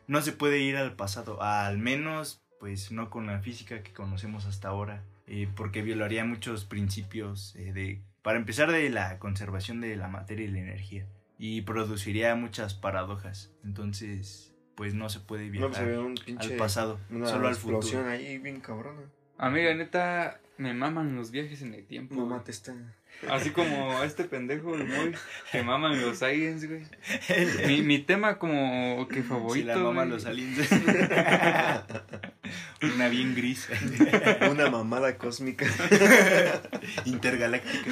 No 0.06 0.22
se 0.22 0.32
puede 0.32 0.60
ir 0.60 0.76
al 0.76 0.94
pasado, 0.94 1.42
al 1.42 1.78
menos 1.78 2.42
pues 2.58 2.90
no 2.90 3.10
con 3.10 3.26
la 3.26 3.40
física 3.40 3.82
que 3.82 3.92
conocemos 3.92 4.46
hasta 4.46 4.68
ahora, 4.68 5.02
eh, 5.26 5.48
porque 5.54 5.82
violaría 5.82 6.24
muchos 6.24 6.64
principios 6.64 7.54
eh, 7.56 7.72
de, 7.72 8.02
para 8.22 8.38
empezar, 8.38 8.72
de 8.72 8.88
la 8.88 9.18
conservación 9.18 9.80
de 9.80 9.94
la 9.96 10.08
materia 10.08 10.46
y 10.46 10.50
la 10.50 10.60
energía, 10.60 11.06
y 11.38 11.62
produciría 11.62 12.34
muchas 12.34 12.74
paradojas. 12.74 13.50
Entonces, 13.64 14.54
pues 14.74 14.94
no 14.94 15.08
se 15.08 15.20
puede 15.20 15.48
No, 15.50 15.68
pues 15.70 15.78
viajar 15.84 16.14
pinche. 16.24 16.52
al 16.52 16.56
pasado, 16.58 16.98
Una 17.10 17.26
solo 17.28 17.48
al 17.48 17.54
explosión 17.54 18.02
futuro. 18.02 18.10
ahí 18.18 18.38
bien 18.38 18.60
cabrona. 18.60 19.02
A 19.38 19.50
mí, 19.50 19.62
la 19.62 19.74
neta, 19.74 20.40
me 20.56 20.72
maman 20.74 21.14
los 21.16 21.30
viajes 21.30 21.60
en 21.62 21.74
el 21.74 21.84
tiempo. 21.86 22.14
No 22.14 22.24
güey. 22.26 22.38
mate 22.38 22.50
esta. 22.50 22.74
Así 23.30 23.50
como 23.50 23.92
a 23.98 24.04
este 24.04 24.24
pendejo, 24.24 24.74
el 24.74 24.86
Moy, 24.86 25.12
que 25.50 25.62
maman 25.62 25.98
los 26.02 26.22
aliens, 26.22 26.66
güey. 26.68 26.82
Mi, 27.66 27.80
mi 27.82 27.98
tema 28.00 28.38
como 28.38 29.06
que 29.08 29.16
Si 29.22 29.22
favorito, 29.22 29.68
la 29.68 29.76
mama 29.78 30.02
güey, 30.04 30.08
los 30.10 30.26
aliens. 30.26 30.68
Una 32.94 33.08
bien 33.08 33.34
gris. 33.34 33.68
Una 34.50 34.70
mamada 34.70 35.16
cósmica. 35.16 35.66
Intergaláctica. 37.06 37.90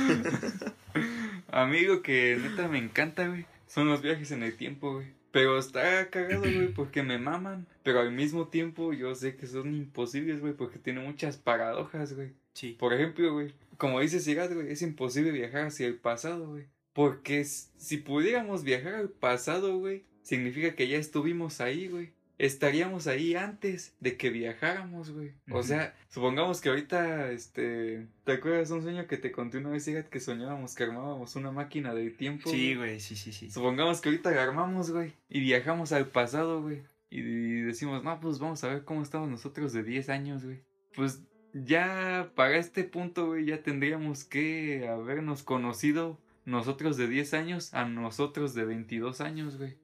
Amigo 1.54 2.02
que 2.02 2.36
neta 2.42 2.66
me 2.66 2.78
encanta, 2.78 3.28
güey. 3.28 3.46
Son 3.68 3.86
los 3.86 4.02
viajes 4.02 4.32
en 4.32 4.42
el 4.42 4.56
tiempo, 4.56 4.94
güey. 4.94 5.06
Pero 5.30 5.56
está 5.56 6.10
cagado, 6.10 6.40
güey, 6.40 6.74
porque 6.74 7.04
me 7.04 7.16
maman. 7.16 7.68
Pero 7.84 8.00
al 8.00 8.10
mismo 8.10 8.48
tiempo 8.48 8.92
yo 8.92 9.14
sé 9.14 9.36
que 9.36 9.46
son 9.46 9.72
imposibles, 9.72 10.40
güey, 10.40 10.54
porque 10.54 10.80
tiene 10.80 10.98
muchas 10.98 11.36
paradojas, 11.36 12.12
güey. 12.14 12.32
Sí. 12.54 12.76
Por 12.76 12.92
ejemplo, 12.92 13.32
güey, 13.32 13.54
como 13.76 14.00
dice 14.00 14.18
Sigat, 14.18 14.52
güey, 14.52 14.72
es 14.72 14.82
imposible 14.82 15.30
viajar 15.30 15.66
hacia 15.66 15.86
el 15.86 15.94
pasado, 15.94 16.48
güey. 16.48 16.64
Porque 16.92 17.44
si 17.44 17.98
pudiéramos 17.98 18.64
viajar 18.64 18.94
al 18.94 19.10
pasado, 19.10 19.78
güey, 19.78 20.02
significa 20.22 20.74
que 20.74 20.88
ya 20.88 20.98
estuvimos 20.98 21.60
ahí, 21.60 21.86
güey. 21.86 22.10
Estaríamos 22.36 23.06
ahí 23.06 23.36
antes 23.36 23.94
de 24.00 24.16
que 24.16 24.30
viajáramos, 24.30 25.12
güey. 25.12 25.32
O 25.50 25.62
sea, 25.62 25.94
supongamos 26.08 26.60
que 26.60 26.68
ahorita, 26.68 27.30
este, 27.30 28.08
¿te 28.24 28.32
acuerdas 28.32 28.70
un 28.70 28.82
sueño 28.82 29.06
que 29.06 29.16
te 29.16 29.30
conté 29.30 29.58
una 29.58 29.70
vez, 29.70 29.84
Sigat, 29.84 30.08
que 30.08 30.18
soñábamos 30.18 30.74
que 30.74 30.82
armábamos 30.82 31.36
una 31.36 31.52
máquina 31.52 31.94
del 31.94 32.16
tiempo? 32.16 32.50
Sí, 32.50 32.74
güey, 32.74 32.98
sí, 32.98 33.14
sí, 33.14 33.32
sí. 33.32 33.50
Supongamos 33.50 34.00
que 34.00 34.08
ahorita 34.08 34.32
la 34.32 34.42
armamos, 34.42 34.90
güey, 34.90 35.12
y 35.28 35.40
viajamos 35.40 35.92
al 35.92 36.08
pasado, 36.08 36.62
güey. 36.62 36.82
Y 37.08 37.60
decimos, 37.60 38.02
no, 38.02 38.18
pues 38.20 38.40
vamos 38.40 38.64
a 38.64 38.68
ver 38.68 38.84
cómo 38.84 39.02
estamos 39.02 39.28
nosotros 39.28 39.72
de 39.72 39.84
10 39.84 40.08
años, 40.08 40.44
güey. 40.44 40.62
Pues 40.96 41.22
ya 41.52 42.32
para 42.34 42.56
este 42.56 42.82
punto, 42.82 43.28
güey, 43.28 43.46
ya 43.46 43.62
tendríamos 43.62 44.24
que 44.24 44.88
habernos 44.88 45.44
conocido 45.44 46.20
nosotros 46.44 46.96
de 46.96 47.06
10 47.06 47.34
años 47.34 47.74
a 47.74 47.84
nosotros 47.84 48.54
de 48.54 48.64
22 48.64 49.20
años, 49.20 49.56
güey. 49.56 49.76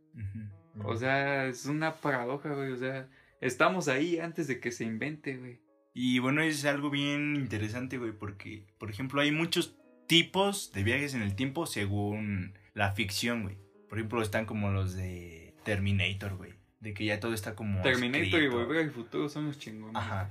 O 0.84 0.96
sea, 0.96 1.46
es 1.46 1.66
una 1.66 1.96
paradoja, 1.96 2.54
güey. 2.54 2.72
O 2.72 2.76
sea, 2.76 3.08
estamos 3.40 3.88
ahí 3.88 4.18
antes 4.18 4.46
de 4.46 4.60
que 4.60 4.72
se 4.72 4.84
invente, 4.84 5.36
güey. 5.36 5.60
Y 5.92 6.18
bueno, 6.20 6.42
es 6.42 6.64
algo 6.64 6.90
bien 6.90 7.36
interesante, 7.36 7.98
güey, 7.98 8.12
porque, 8.12 8.66
por 8.78 8.90
ejemplo, 8.90 9.20
hay 9.20 9.32
muchos 9.32 9.76
tipos 10.06 10.72
de 10.72 10.84
viajes 10.84 11.14
en 11.14 11.22
el 11.22 11.34
tiempo 11.34 11.66
según 11.66 12.54
la 12.74 12.92
ficción, 12.92 13.42
güey. 13.42 13.56
Por 13.88 13.98
ejemplo, 13.98 14.22
están 14.22 14.46
como 14.46 14.70
los 14.70 14.94
de 14.94 15.54
Terminator, 15.64 16.36
güey. 16.36 16.54
De 16.80 16.94
que 16.94 17.04
ya 17.04 17.20
todo 17.20 17.34
está 17.34 17.54
como. 17.54 17.82
Terminator 17.82 18.42
y. 18.42 18.48
Volver 18.48 18.84
al 18.84 18.90
Futuro 18.90 19.28
son 19.28 19.46
los 19.46 19.58
chingones. 19.58 19.96
Ajá. 19.96 20.30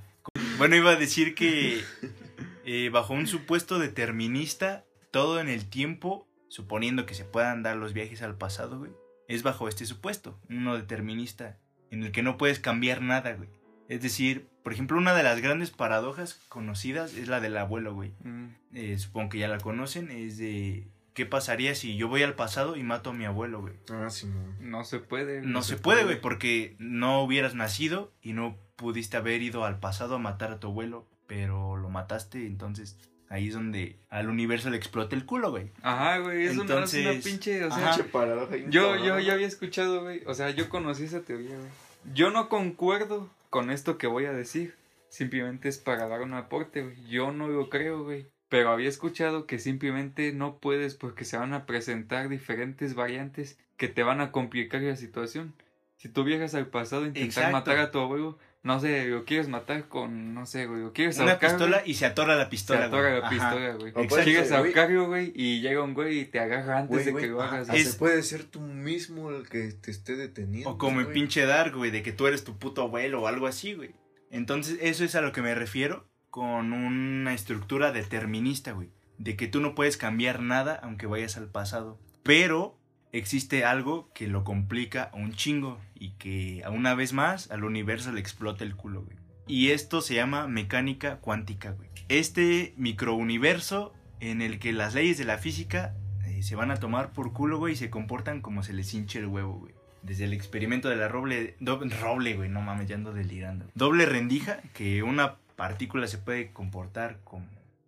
Bueno, 0.58 0.76
iba 0.76 0.92
a 0.92 0.96
decir 0.96 1.36
que 1.36 1.82
eh, 2.66 2.90
bajo 2.90 3.14
un 3.14 3.28
supuesto 3.28 3.80
determinista, 3.80 4.86
todo 5.12 5.40
en 5.40 5.50
el 5.50 5.70
tiempo, 5.70 6.28
suponiendo 6.50 7.06
que 7.06 7.14
se 7.14 7.26
puedan 7.26 7.64
dar 7.64 7.78
los 7.78 7.94
viajes 7.94 8.22
al 8.22 8.38
pasado, 8.38 8.80
güey, 8.80 8.92
es 9.30 9.44
bajo 9.44 9.70
este 9.70 9.86
supuesto, 9.86 10.38
uno 10.50 10.76
determinista, 10.76 11.58
en 11.92 12.04
el 12.04 12.12
que 12.12 12.24
no 12.24 12.36
puedes 12.36 12.60
cambiar 12.60 13.02
nada, 13.02 13.34
güey. 13.36 13.48
Es 13.88 14.02
decir, 14.02 14.50
por 14.64 14.74
ejemplo, 14.74 14.98
una 14.98 15.14
de 15.14 15.24
las 15.24 15.40
grandes 15.40 15.72
paradojas 15.72 16.42
conocidas 16.50 17.14
es 17.14 17.28
la 17.28 17.40
del 17.40 17.56
abuelo, 17.56 17.94
güey. 17.94 18.14
Mm. 18.24 18.48
Eh, 18.74 18.98
supongo 18.98 19.30
que 19.30 19.40
ya 19.40 19.48
la 19.48 19.60
conocen, 19.60 20.12
es 20.12 20.38
de 20.38 20.88
qué 21.14 21.26
pasaría 21.26 21.76
si 21.76 21.96
yo 21.96 22.08
voy 22.08 22.24
al 22.24 22.36
pasado 22.36 22.76
y 22.76 22.84
mato 22.84 23.12
a 23.12 23.14
mi 23.14 23.26
abuelo, 23.26 23.62
güey. 23.62 23.76
Ah, 23.92 24.10
Simón. 24.10 24.58
No 24.60 24.84
se 24.84 25.00
puede. 25.00 25.42
No 25.42 25.62
se 25.62 25.78
puede, 25.78 26.04
güey, 26.04 26.20
porque 26.20 26.76
no 26.80 27.24
hubieras 27.24 27.54
nacido 27.54 28.12
y 28.22 28.34
no 28.34 28.58
pudiste 28.76 29.18
haber 29.18 29.42
ido 29.44 29.64
al 29.64 29.80
pasado 29.80 30.16
a 30.16 30.20
matar 30.20 30.52
a 30.52 30.60
tu 30.60 30.68
abuelo, 30.68 31.08
pero 31.28 31.78
lo 31.78 31.90
mataste, 31.90 32.48
entonces 32.48 32.98
ahí 33.30 33.48
es 33.48 33.54
donde 33.54 33.96
al 34.10 34.28
universo 34.28 34.70
le 34.70 34.78
explota 34.78 35.16
el 35.16 35.26
culo, 35.26 35.52
güey. 35.52 35.72
Ajá, 35.82 36.18
güey, 36.18 36.46
es, 36.46 36.58
una, 36.58 36.64
es 36.64 36.70
una 36.70 36.74
Entonces, 36.74 37.24
pinche, 37.24 37.64
o 37.64 37.72
sea, 37.72 37.98
paradoja 38.12 38.58
yo, 38.70 38.96
yo 38.98 39.20
ya 39.20 39.34
había 39.34 39.48
escuchado, 39.48 40.02
güey, 40.02 40.24
o 40.26 40.34
sea, 40.34 40.50
yo 40.50 40.70
conocí 40.70 41.04
esa 41.04 41.22
teoría, 41.22 41.56
güey. 41.56 41.70
Yo 42.14 42.32
no 42.32 42.50
concuerdo 42.50 43.30
con 43.50 43.72
esto 43.72 43.98
que 43.98 44.08
voy 44.08 44.26
a 44.26 44.34
decir, 44.34 44.76
simplemente 45.10 45.70
es 45.70 45.78
para 45.78 46.08
dar 46.08 46.22
un 46.22 46.34
aporte, 46.34 46.84
güey. 46.84 46.96
Yo 47.08 47.32
no 47.32 47.48
lo 47.48 47.70
creo, 47.70 48.04
güey. 48.04 48.26
Pero 48.48 48.72
había 48.72 48.90
escuchado 48.90 49.46
que 49.46 49.60
simplemente 49.60 50.34
no 50.34 50.58
puedes 50.58 50.96
porque 50.96 51.24
se 51.24 51.38
van 51.38 51.54
a 51.54 51.66
presentar 51.66 52.30
diferentes 52.30 52.96
variantes 52.96 53.60
que 53.78 53.88
te 53.88 54.02
van 54.02 54.22
a 54.22 54.32
complicar 54.32 54.82
la 54.82 54.96
situación. 54.96 55.54
Si 55.98 56.10
tú 56.10 56.24
viajas 56.24 56.56
al 56.56 56.68
pasado 56.68 57.04
e 57.04 57.08
intentar 57.10 57.28
Exacto. 57.28 57.52
matar 57.52 57.78
a 57.78 57.92
tu 57.92 58.00
abuelo, 58.00 58.40
no 58.62 58.80
sé, 58.80 59.06
lo 59.06 59.24
quieres 59.26 59.48
matar 59.48 59.88
con, 59.88 60.34
no 60.34 60.46
sé, 60.46 60.66
güey, 60.66 60.82
lo 60.82 60.92
quieres 60.94 61.18
Una 61.20 61.32
ahorcar, 61.32 61.50
pistola 61.52 61.78
güey, 61.80 61.92
y 61.92 61.94
se 61.96 62.06
atora 62.06 62.36
la 62.36 62.44
se 62.46 62.50
pistola. 62.50 62.86
atora 62.86 63.10
güey. 63.10 63.22
la 63.22 63.28
Ajá. 63.28 63.30
pistola, 63.30 63.74
güey. 63.76 63.92
O 63.96 64.08
puede 64.10 64.24
Quieres 64.26 64.52
ahorcarlo, 64.52 65.08
güey, 65.08 65.32
y 65.36 65.62
llega 65.62 65.82
un 65.84 65.94
güey 65.94 66.20
y 66.20 66.26
te 66.26 66.40
agarra 66.40 66.80
antes 66.80 66.90
Güey, 66.90 67.06
de 67.06 67.12
güey, 67.12 67.24
que 67.24 67.30
lo 67.32 67.42
ah, 67.42 67.48
hagas. 67.48 67.68
güey. 67.70 67.82
Es- 67.82 67.96
puede 67.96 68.22
ser 68.24 68.44
tú 68.44 68.60
mismo 68.62 69.32
el 69.32 69.48
que 69.48 69.72
te 69.72 69.92
esté 69.92 70.16
deteniendo. 70.16 70.70
O 70.72 70.78
como 70.78 71.02
güey. 71.02 71.14
pinche 71.14 71.46
Dark, 71.46 71.74
güey, 71.76 71.92
de 71.92 72.04
que 72.04 72.12
tú 72.12 72.28
eres 72.28 72.44
tu 72.44 72.58
puto 72.60 72.82
abuelo 72.84 73.22
o 73.22 73.28
algo 73.28 73.48
así, 73.48 73.74
güey. 73.74 73.92
Entonces, 74.32 74.78
eso 74.82 75.04
es 75.04 75.16
a 75.16 75.22
lo 75.22 75.32
que 75.32 75.42
me 75.42 75.56
refiero 75.56 76.08
con 76.30 76.74
una 76.74 77.34
estructura 77.34 77.92
determinista, 77.92 78.74
güey. 78.74 78.90
De 79.18 79.36
que 79.36 79.48
tú 79.48 79.60
no 79.62 79.74
puedes 79.76 79.98
cambiar 79.98 80.42
nada 80.42 80.80
aunque 80.84 81.08
vayas 81.08 81.36
al 81.38 81.50
pasado. 81.50 82.00
Pero 82.24 82.79
existe 83.12 83.66
algo 83.66 84.10
que 84.14 84.28
lo 84.28 84.44
complica 84.44 85.10
un 85.14 85.34
chingo 85.34 85.80
y 85.96 86.12
que 86.12 86.64
una 86.72 86.94
vez 86.96 87.14
más 87.14 87.50
al 87.52 87.64
universo 87.64 88.12
le 88.12 88.20
explota 88.20 88.64
el 88.64 88.76
culo, 88.76 89.04
güey. 89.04 89.18
Y 89.48 89.72
esto 89.72 90.02
se 90.02 90.14
llama 90.14 90.48
mecánica 90.48 91.18
cuántica, 91.18 91.72
güey. 91.72 91.90
Este 92.08 92.74
microuniverso 92.78 93.94
en 94.20 94.42
el 94.42 94.60
que 94.60 94.74
las 94.74 94.94
leyes 94.94 95.18
de 95.18 95.26
la 95.26 95.38
física 95.38 95.96
eh, 96.26 96.44
se 96.44 96.56
van 96.56 96.72
a 96.72 96.78
tomar 96.78 97.12
por 97.14 97.34
culo, 97.34 97.58
güey, 97.58 97.74
y 97.74 97.78
se 97.78 97.90
comportan 97.90 98.42
como 98.42 98.64
se 98.64 98.74
les 98.74 98.94
hinche 98.94 99.20
el 99.20 99.28
huevo, 99.28 99.54
güey. 99.54 99.74
Desde 100.04 100.26
el 100.26 100.34
experimento 100.34 100.88
de 100.88 100.96
la 100.96 101.08
roble, 101.08 101.56
doble, 101.60 101.96
roble, 101.98 102.36
güey, 102.36 102.50
no 102.50 102.62
mames, 102.62 102.88
ya 102.88 102.96
ando 102.96 103.12
delirando. 103.12 103.66
Doble 103.76 104.06
rendija, 104.06 104.62
que 104.74 105.04
una 105.04 105.36
partícula 105.56 106.08
se 106.08 106.20
puede 106.20 106.54
comportar 106.54 107.20
como 107.24 107.48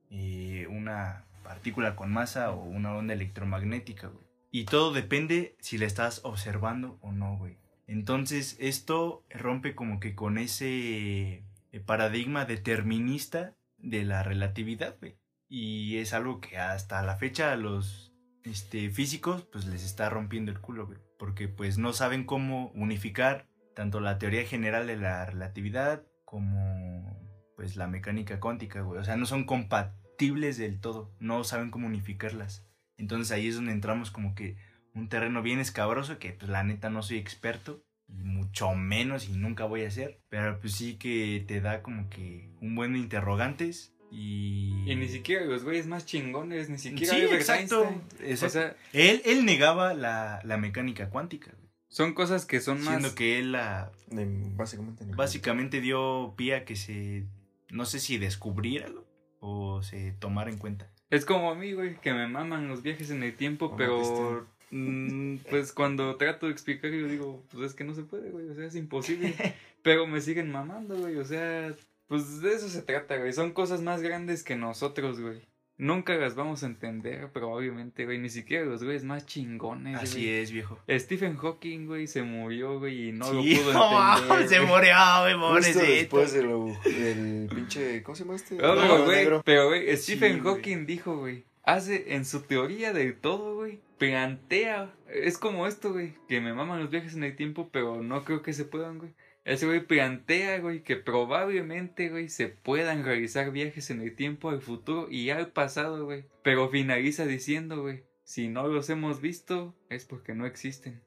eh, 0.10 0.68
una 0.70 1.24
partícula 1.44 1.96
con 1.96 2.12
masa 2.12 2.52
o 2.52 2.64
una 2.64 2.94
onda 2.94 3.14
electromagnética, 3.14 4.08
güey. 4.08 4.31
Y 4.52 4.66
todo 4.66 4.92
depende 4.92 5.56
si 5.60 5.78
la 5.78 5.86
estás 5.86 6.22
observando 6.24 7.00
o 7.02 7.14
no, 7.14 7.38
güey. 7.38 7.58
Entonces, 7.88 8.58
esto 8.60 9.26
rompe 9.30 9.76
como 9.76 10.00
que 10.00 10.14
con 10.14 10.38
ese 10.38 11.46
eh, 11.72 11.80
paradigma 11.86 12.46
determinista 12.46 13.56
de 13.78 14.04
la 14.04 14.24
relatividad, 14.24 14.98
güey. 15.00 15.18
Y 15.48 15.98
es 15.98 16.14
algo 16.14 16.40
que 16.42 16.58
hasta 16.58 17.02
la 17.02 17.16
fecha 17.16 17.52
a 17.52 17.58
los 17.58 18.14
este, 18.44 18.90
físicos 18.90 19.44
pues 19.52 19.66
les 19.66 19.84
está 19.84 20.10
rompiendo 20.10 20.52
el 20.52 20.60
culo, 20.60 20.86
güey. 20.86 21.00
Porque 21.18 21.48
pues 21.48 21.78
no 21.78 21.94
saben 21.94 22.26
cómo 22.26 22.72
unificar 22.76 23.48
tanto 23.74 24.00
la 24.00 24.18
teoría 24.18 24.46
general 24.46 24.88
de 24.88 24.98
la 24.98 25.26
relatividad 25.26 26.04
como 26.26 27.20
pues 27.56 27.76
la 27.76 27.88
mecánica 27.88 28.40
cuántica, 28.40 28.82
güey. 28.82 29.00
O 29.00 29.04
sea, 29.04 29.16
no 29.18 29.26
son 29.26 29.46
compatibles 29.46 30.58
del 30.58 30.80
todo. 30.80 31.14
No 31.20 31.44
saben 31.44 31.72
cómo 31.72 31.88
unificarlas. 31.88 32.66
Entonces 33.02 33.32
ahí 33.32 33.48
es 33.48 33.56
donde 33.56 33.72
entramos 33.74 34.12
como 34.12 34.36
que 34.36 34.56
un 34.94 35.10
terreno 35.10 35.42
bien 35.42 35.60
escabroso 35.60 36.20
que 36.20 36.32
pues 36.34 36.50
la 36.50 36.64
neta 36.64 36.90
no 36.90 37.02
soy 37.04 37.18
experto. 37.18 37.84
Y 38.08 38.24
mucho 38.24 38.74
menos 38.76 39.28
y 39.30 39.32
nunca 39.34 39.64
voy 39.66 39.84
a 39.84 39.92
ser. 39.92 40.22
Pero 40.30 40.60
pues 40.60 40.74
sí 40.74 40.96
que 40.98 41.44
te 41.48 41.62
da 41.62 41.82
como 41.82 42.10
que 42.10 42.50
un 42.62 42.76
buen 42.76 42.94
de 42.94 43.00
interrogantes. 43.00 43.94
Y... 44.12 44.84
Y 44.86 44.96
ni 44.96 45.08
siquiera 45.08 45.46
los 45.46 45.64
güeyes 45.64 45.88
más 45.88 46.06
chingones, 46.06 46.70
ni 46.70 46.78
siquiera 46.78 47.14
Sí, 47.16 47.22
Albert 47.22 47.40
exacto. 47.40 47.84
Einstein. 47.86 48.30
exacto. 48.30 48.46
O 48.46 48.50
sea, 48.62 48.76
él, 48.92 49.22
él 49.24 49.46
negaba 49.46 49.94
la, 49.94 50.42
la 50.44 50.58
mecánica 50.58 51.10
cuántica, 51.10 51.52
güey. 51.58 51.70
son 51.88 52.14
cosas 52.14 52.46
que 52.46 52.60
son 52.60 52.82
Siendo 52.82 53.00
más... 53.08 53.14
que 53.14 53.40
él 53.40 53.54
la, 53.54 53.94
básicamente. 54.10 55.06
básicamente 55.16 55.80
dio 55.80 56.34
pie 56.36 56.56
a 56.56 56.66
que 56.66 56.76
se, 56.76 57.26
no 57.70 57.86
sé 57.86 58.02
si 58.02 58.18
descubriera 58.18 58.90
güey, 58.90 59.06
o 59.42 59.84
se 59.84 60.14
tomara 60.14 60.50
en 60.50 60.58
cuenta. 60.58 60.90
Es 61.10 61.26
como 61.26 61.52
a 61.52 61.56
mí, 61.56 61.74
güey, 61.74 62.00
que 62.00 62.14
me 62.14 62.28
maman 62.28 62.70
los 62.70 62.82
viajes 62.82 63.12
en 63.12 63.22
el 63.24 63.36
tiempo, 63.36 63.76
pero... 63.76 64.48
mm, 64.72 65.38
pues 65.50 65.74
cuando 65.74 66.16
trato 66.16 66.46
de 66.46 66.54
explicar, 66.54 66.90
yo 66.92 67.08
digo, 67.08 67.44
pues 67.52 67.72
es 67.72 67.74
que 67.76 67.84
no 67.84 67.94
se 67.94 68.04
puede, 68.04 68.32
güey, 68.32 68.48
o 68.50 68.56
sea, 68.56 68.66
es 68.66 68.76
imposible. 68.76 69.36
pero 69.84 70.08
me 70.08 70.22
siguen 70.22 70.52
mamando, 70.52 70.96
güey, 70.96 71.18
o 71.18 71.26
sea, 71.26 71.74
pues 72.08 72.42
de 72.42 72.54
eso 72.54 72.70
se 72.70 72.82
trata, 72.82 73.18
güey. 73.18 73.34
Son 73.34 73.52
cosas 73.52 73.82
más 73.82 74.02
grandes 74.02 74.44
que 74.44 74.56
nosotros, 74.56 75.20
güey. 75.20 75.42
Nunca 75.84 76.14
las 76.16 76.36
vamos 76.36 76.62
a 76.62 76.68
entender, 76.68 77.32
probablemente, 77.32 78.06
güey. 78.06 78.20
Ni 78.20 78.30
siquiera 78.30 78.66
los 78.66 78.84
güeyes 78.84 79.04
más 79.04 79.26
chingones, 79.26 79.98
Así 79.98 80.20
güey. 80.26 80.30
es, 80.42 80.52
viejo. 80.52 80.78
Stephen 80.88 81.38
Hawking, 81.38 81.88
güey, 81.88 82.06
se 82.06 82.22
murió, 82.22 82.78
güey, 82.78 83.10
y 83.10 83.12
no 83.14 83.26
Sí, 83.26 83.56
lo 83.56 83.64
pudo 83.64 83.74
no, 83.74 84.18
entender. 84.22 84.48
se 84.48 84.60
güey. 84.60 84.70
murió, 84.72 84.96
güey, 85.22 85.34
Justo 85.34 85.48
pobrecito. 85.48 85.80
después 85.82 86.34
de 86.34 86.44
lo- 86.44 86.66
del 86.86 87.50
pinche. 87.54 88.04
¿Cómo 88.04 88.16
se 88.16 88.24
llama 88.24 88.36
este? 88.36 88.56
No, 88.58 88.76
pero, 88.76 89.06
güey, 89.06 89.18
negro. 89.18 89.42
pero, 89.44 89.68
güey, 89.70 89.88
Sí, 89.98 90.14
Stephen 90.14 90.44
güey. 90.44 90.54
Hawking 90.56 90.86
dijo, 90.86 91.18
güey, 91.18 91.46
hace 91.64 92.14
en 92.14 92.26
su 92.26 92.42
teoría 92.42 92.94
del 92.94 93.16
todo, 93.16 93.56
güey, 93.56 93.80
plantea, 93.98 94.94
es 95.12 95.38
como 95.40 95.66
esto, 95.66 95.94
güey, 95.94 96.14
que 96.28 96.42
me 96.42 96.54
maman 96.54 96.80
los 96.80 96.92
viajes 96.92 97.16
en 97.16 97.24
el 97.24 97.36
tiempo, 97.36 97.70
pero 97.72 98.04
no 98.04 98.24
creo 98.24 98.44
que 98.44 98.54
se 98.54 98.66
puedan, 98.66 99.00
güey. 99.00 99.14
Ese 99.52 99.66
güey 99.66 99.86
plantea, 99.86 100.60
güey, 100.60 100.82
que 100.82 100.96
probablemente, 100.96 102.08
güey, 102.08 102.30
se 102.30 102.48
puedan 102.48 103.04
realizar 103.04 103.52
viajes 103.52 103.90
en 103.90 104.00
el 104.00 104.16
tiempo 104.16 104.50
al 104.50 104.62
futuro 104.62 105.12
y 105.12 105.30
al 105.30 105.52
pasado, 105.52 106.06
güey. 106.06 106.24
Pero 106.42 106.70
finaliza 106.70 107.26
diciendo, 107.26 107.82
güey, 107.82 108.06
si 108.24 108.48
no 108.48 108.70
los 108.70 108.90
hemos 108.90 109.20
visto, 109.20 109.76
es 109.90 110.06
porque 110.06 110.34
no 110.36 110.46
existen. 110.46 111.04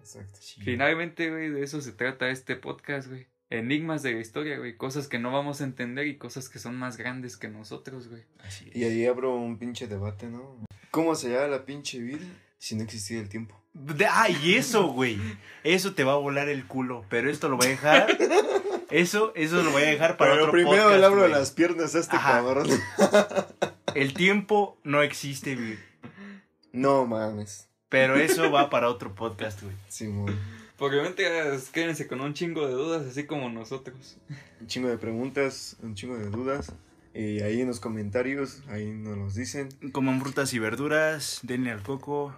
Exacto. 0.00 0.36
sí. 0.40 0.62
Finalmente, 0.62 1.30
güey, 1.30 1.50
de 1.50 1.62
eso 1.62 1.80
se 1.80 1.92
trata 1.92 2.28
este 2.28 2.56
podcast, 2.56 3.06
güey. 3.08 3.28
enigmas 3.50 4.02
de 4.02 4.14
la 4.14 4.20
historia, 4.20 4.58
güey. 4.58 4.76
Cosas 4.76 5.06
que 5.06 5.20
no 5.20 5.30
vamos 5.30 5.60
a 5.60 5.64
entender 5.64 6.08
y 6.08 6.18
cosas 6.18 6.48
que 6.48 6.58
son 6.58 6.74
más 6.74 6.96
grandes 6.96 7.36
que 7.36 7.46
nosotros, 7.46 8.08
güey. 8.08 8.24
Así 8.40 8.68
es. 8.68 8.74
Y 8.74 8.82
ahí 8.82 9.06
abro 9.06 9.32
un 9.36 9.60
pinche 9.60 9.86
debate, 9.86 10.26
¿no? 10.26 10.58
¿Cómo 10.90 11.14
se 11.14 11.30
llama 11.30 11.46
la 11.46 11.64
pinche 11.64 12.00
vida 12.00 12.26
si 12.58 12.74
no 12.74 12.82
existía 12.82 13.20
el 13.20 13.28
tiempo? 13.28 13.63
De- 13.74 14.06
ah, 14.06 14.28
y 14.30 14.54
eso, 14.54 14.86
güey. 14.88 15.18
Eso 15.64 15.94
te 15.94 16.04
va 16.04 16.12
a 16.12 16.16
volar 16.16 16.48
el 16.48 16.66
culo. 16.66 17.04
Pero 17.10 17.30
esto 17.30 17.48
lo 17.48 17.56
voy 17.56 17.66
a 17.66 17.70
dejar. 17.70 18.18
Eso, 18.90 19.32
eso 19.34 19.62
lo 19.62 19.70
voy 19.72 19.82
a 19.82 19.86
dejar 19.86 20.16
para 20.16 20.32
Pero 20.32 20.42
otro 20.44 20.52
primero 20.52 20.76
podcast, 20.84 21.00
le 21.00 21.06
abro 21.06 21.18
güey. 21.20 21.30
las 21.32 21.50
piernas 21.50 21.94
a 21.94 21.98
este 21.98 22.16
Ajá. 22.16 22.32
cabrón. 22.34 22.68
El 23.94 24.14
tiempo 24.14 24.78
no 24.84 25.02
existe, 25.02 25.54
güey. 25.56 25.78
No 26.72 27.04
mames. 27.06 27.68
Pero 27.88 28.16
eso 28.16 28.50
va 28.50 28.70
para 28.70 28.88
otro 28.88 29.14
podcast, 29.14 29.62
güey. 29.62 29.74
Simón. 29.88 30.38
Probablemente 30.76 31.24
eh, 31.26 31.58
quédense 31.72 32.06
con 32.08 32.20
un 32.20 32.34
chingo 32.34 32.66
de 32.66 32.72
dudas, 32.72 33.06
así 33.06 33.24
como 33.26 33.48
nosotros. 33.48 34.16
Un 34.60 34.66
chingo 34.66 34.88
de 34.88 34.98
preguntas, 34.98 35.76
un 35.82 35.94
chingo 35.94 36.16
de 36.16 36.28
dudas. 36.30 36.72
Y 37.14 37.40
ahí 37.42 37.60
en 37.60 37.68
los 37.68 37.78
comentarios, 37.78 38.62
ahí 38.68 38.86
nos 38.90 39.16
los 39.16 39.34
dicen. 39.36 39.68
Coman 39.92 40.20
frutas 40.20 40.52
y 40.52 40.58
verduras, 40.58 41.38
denle 41.42 41.70
al 41.70 41.82
coco. 41.82 42.34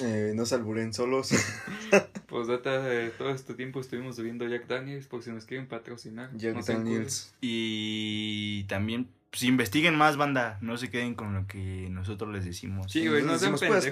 Eh, 0.00 0.32
no 0.34 0.46
se 0.46 0.54
alburen 0.54 0.92
solos. 0.92 1.30
Pues 2.28 2.46
data, 2.46 2.92
eh, 2.92 3.10
todo 3.16 3.30
este 3.30 3.54
tiempo 3.54 3.80
estuvimos 3.80 4.18
bebiendo 4.18 4.46
Jack 4.46 4.66
Daniels 4.66 5.06
por 5.06 5.22
si 5.22 5.30
nos 5.30 5.46
quieren 5.46 5.66
patrocinar. 5.66 6.28
Jack 6.36 6.56
No 6.56 6.62
Daniels. 6.62 7.34
Y 7.40 8.64
también, 8.64 9.08
pues 9.30 9.44
investiguen 9.44 9.96
más, 9.96 10.18
banda. 10.18 10.58
No 10.60 10.76
se 10.76 10.90
queden 10.90 11.14
con 11.14 11.32
lo 11.34 11.46
que 11.46 11.88
nosotros 11.90 12.30
les 12.34 12.44
decimos. 12.44 12.92
Sí, 12.92 13.08
güey, 13.08 13.22
no 13.22 13.38
sean 13.38 13.56
pendejos. 13.58 13.86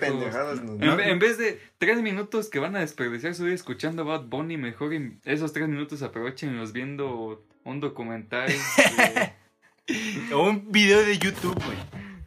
En, 0.80 0.96
ve- 0.98 1.08
en 1.10 1.18
vez 1.18 1.38
de 1.38 1.58
tres 1.78 2.02
minutos 2.02 2.50
que 2.50 2.58
van 2.58 2.76
a 2.76 2.80
desperdiciar 2.80 3.34
su 3.34 3.44
vida 3.44 3.54
escuchando 3.54 4.04
Bad 4.04 4.24
Bunny, 4.26 4.58
mejor 4.58 4.92
en 4.92 5.18
esos 5.24 5.54
tres 5.54 5.66
minutos 5.66 6.02
aprovechenlos 6.02 6.74
viendo 6.74 7.42
un 7.64 7.80
documental. 7.80 8.48
de- 8.48 9.32
O 10.34 10.50
un 10.50 10.70
video 10.70 11.02
de 11.02 11.16
YouTube, 11.16 11.54
güey. 11.54 11.78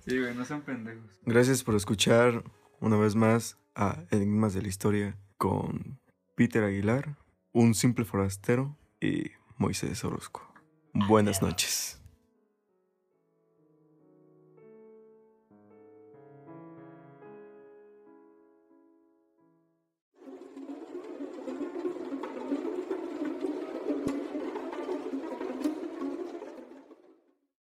sí, 0.08 0.18
güey, 0.18 0.34
no 0.34 0.44
sean 0.44 0.62
pendejos. 0.62 1.04
Gracias 1.26 1.62
por 1.64 1.76
escuchar 1.76 2.44
una 2.82 2.98
vez 2.98 3.16
más 3.16 3.58
a 3.76 4.04
Enigmas 4.12 4.54
de 4.54 4.62
la 4.62 4.68
Historia 4.68 5.18
con 5.38 6.00
Peter 6.36 6.64
Aguilar, 6.64 7.18
un 7.52 7.74
simple 7.74 8.06
forastero 8.06 8.78
y 9.02 9.32
Moisés 9.58 10.04
Orozco. 10.04 10.54
Buenas 10.94 11.42
noches. 11.42 11.99